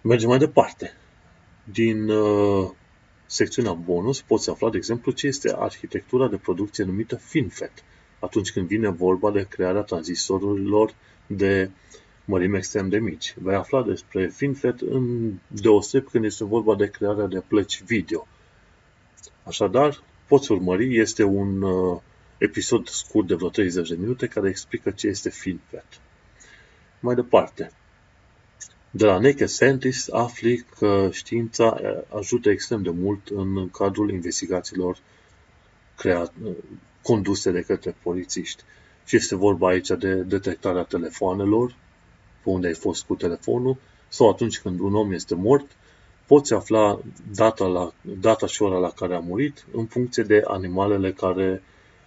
[0.00, 0.96] Mergem mai departe.
[1.64, 2.70] Din uh,
[3.26, 7.72] secțiunea bonus poți afla, de exemplu, ce este arhitectura de producție numită FinFET,
[8.18, 10.94] atunci când vine vorba de crearea tranzistorilor
[11.26, 11.70] de
[12.24, 13.34] mărimi extrem de mici.
[13.38, 18.26] Vei afla despre FinFET în deoseb când este vorba de crearea de plăci video.
[19.46, 22.00] Așadar, poți urmări, este un uh,
[22.38, 25.86] episod scurt de vreo 30 de minute care explică ce este FinFET.
[27.00, 27.70] Mai departe,
[28.90, 34.98] de la Naked Scientist afli că știința uh, ajută extrem de mult în cadrul investigațiilor
[35.96, 36.52] creat, uh,
[37.02, 38.62] conduse de către polițiști.
[39.04, 41.74] Și este vorba aici de detectarea telefoanelor,
[42.42, 43.76] pe unde ai fost cu telefonul,
[44.08, 45.66] sau atunci când un om este mort,
[46.26, 46.98] poți afla
[47.34, 51.62] data, la, data și ora la care a murit în funcție de animalele care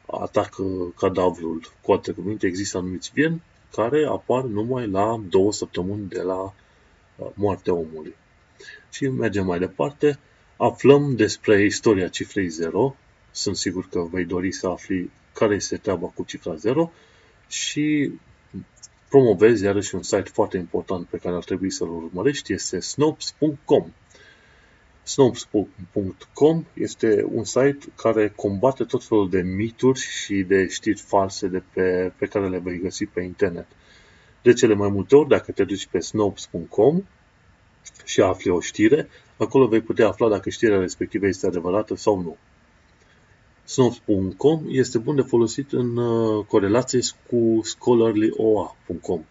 [0.05, 0.63] atacă
[0.97, 1.61] cadavrul.
[1.81, 3.41] Cu alte cuvinte, există anumiți bieni
[3.71, 8.15] care apar numai la două săptămâni de la uh, moartea omului.
[8.91, 10.19] Și mergem mai departe,
[10.57, 12.95] aflăm despre istoria cifrei 0,
[13.31, 16.91] sunt sigur că vei dori să afli care este treaba cu cifra 0
[17.47, 18.11] și
[19.09, 23.85] promovezi iarăși un site foarte important pe care ar trebui să-l urmărești, este snopes.com.
[25.09, 31.63] Snopes.com este un site care combate tot felul de mituri și de știri false de
[31.73, 33.65] pe, pe care le vei găsi pe internet.
[34.41, 37.03] De cele mai multe ori, dacă te duci pe snopes.com
[38.05, 42.37] și afli o știre, acolo vei putea afla dacă știrea respectivă este adevărată sau nu.
[43.63, 46.99] Snopes.com este bun de folosit în uh, corelație
[47.29, 49.21] cu scholarlyoa.com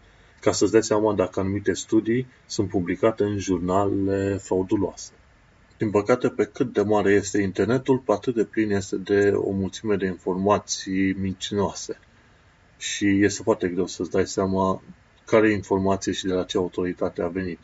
[0.40, 5.12] ca să-ți dai seama dacă anumite studii sunt publicate în jurnale frauduloase.
[5.78, 9.50] Din păcate, pe cât de mare este internetul, pe atât de plin este de o
[9.50, 11.98] mulțime de informații mincinoase.
[12.78, 14.82] Și este foarte greu să-ți dai seama
[15.24, 17.58] care informație și de la ce autoritate a venit.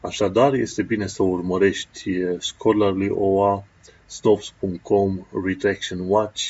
[0.00, 3.64] Așadar, este bine să urmărești Scholarly OA,
[4.06, 6.42] Snopes.com, Retraction Watch,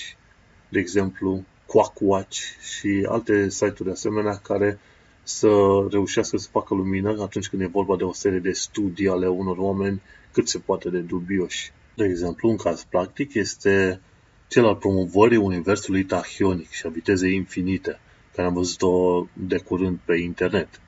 [0.68, 4.78] de exemplu, Quack Watch și alte site-uri de asemenea care
[5.22, 5.48] să
[5.90, 9.56] reușească să facă lumină atunci când e vorba de o serie de studii ale unor
[9.56, 10.02] oameni
[10.32, 11.72] cât se poate de dubioși.
[11.94, 14.00] De exemplu, un caz practic este
[14.48, 18.00] cel al promovării universului tahionic și a vitezei infinite,
[18.34, 20.80] care am văzut-o de curând pe internet.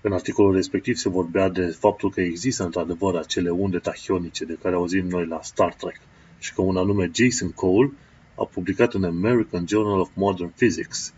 [0.00, 4.74] În articolul respectiv se vorbea de faptul că există într-adevăr acele unde tahionice de care
[4.74, 6.00] auzim noi la Star Trek
[6.38, 7.92] și că un anume Jason Cole
[8.34, 11.12] a publicat în American Journal of Modern Physics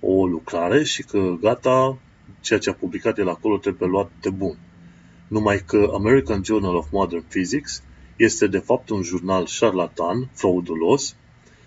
[0.00, 1.98] o lucrare și că gata,
[2.40, 4.56] ceea ce a publicat el acolo trebuie luat de bun.
[5.32, 7.82] Numai că American Journal of Modern Physics
[8.16, 11.16] este de fapt un jurnal șarlatan, fraudulos,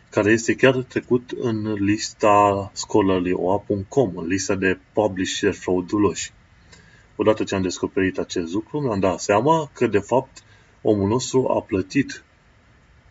[0.09, 6.31] care este chiar trecut în lista scholarlyoa.com, în lista de publisher frauduloși.
[7.15, 10.43] Odată ce am descoperit acest lucru, mi-am dat seama că, de fapt,
[10.81, 12.23] omul nostru a plătit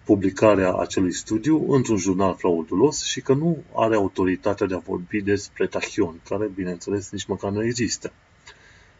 [0.04, 5.66] publicarea acelui studiu într-un jurnal fraudulos și că nu are autoritatea de a vorbi despre
[5.66, 8.12] tachion, care, bineînțeles, nici măcar nu există.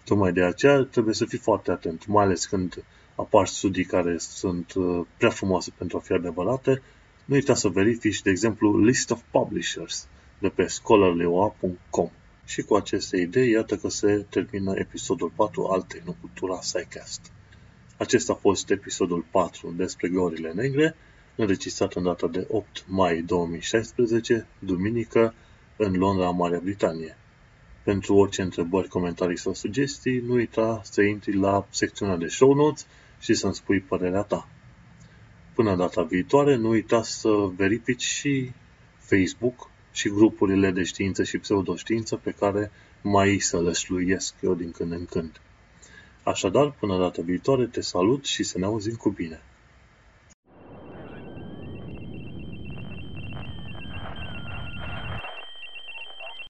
[0.05, 2.85] Tocmai de aceea trebuie să fii foarte atent, mai ales când
[3.15, 6.83] apar studii care sunt uh, prea frumoase pentru a fi adevărate,
[7.25, 12.11] nu uita să verifici, de exemplu, List of Publishers de pe scholarlyoa.com.
[12.45, 17.33] Și cu aceste idei, iată că se termină episodul 4 al Tehnocultura SciCast.
[17.97, 20.97] Acesta a fost episodul 4 despre gorile negre,
[21.37, 25.35] înregistrat în data de 8 mai 2016, duminică,
[25.77, 27.17] în Londra, Marea Britanie.
[27.85, 32.87] Pentru orice întrebări, comentarii sau sugestii, nu uita să intri la secțiunea de show notes
[33.21, 34.49] și să-mi spui părerea ta.
[35.55, 38.51] Până data viitoare, nu uita să verifici și
[38.99, 42.71] Facebook și grupurile de știință și pseudoștiință pe care
[43.03, 45.41] mai să le sluiesc eu din când în când.
[46.23, 49.43] Așadar, până data viitoare, te salut și să ne auzim cu bine!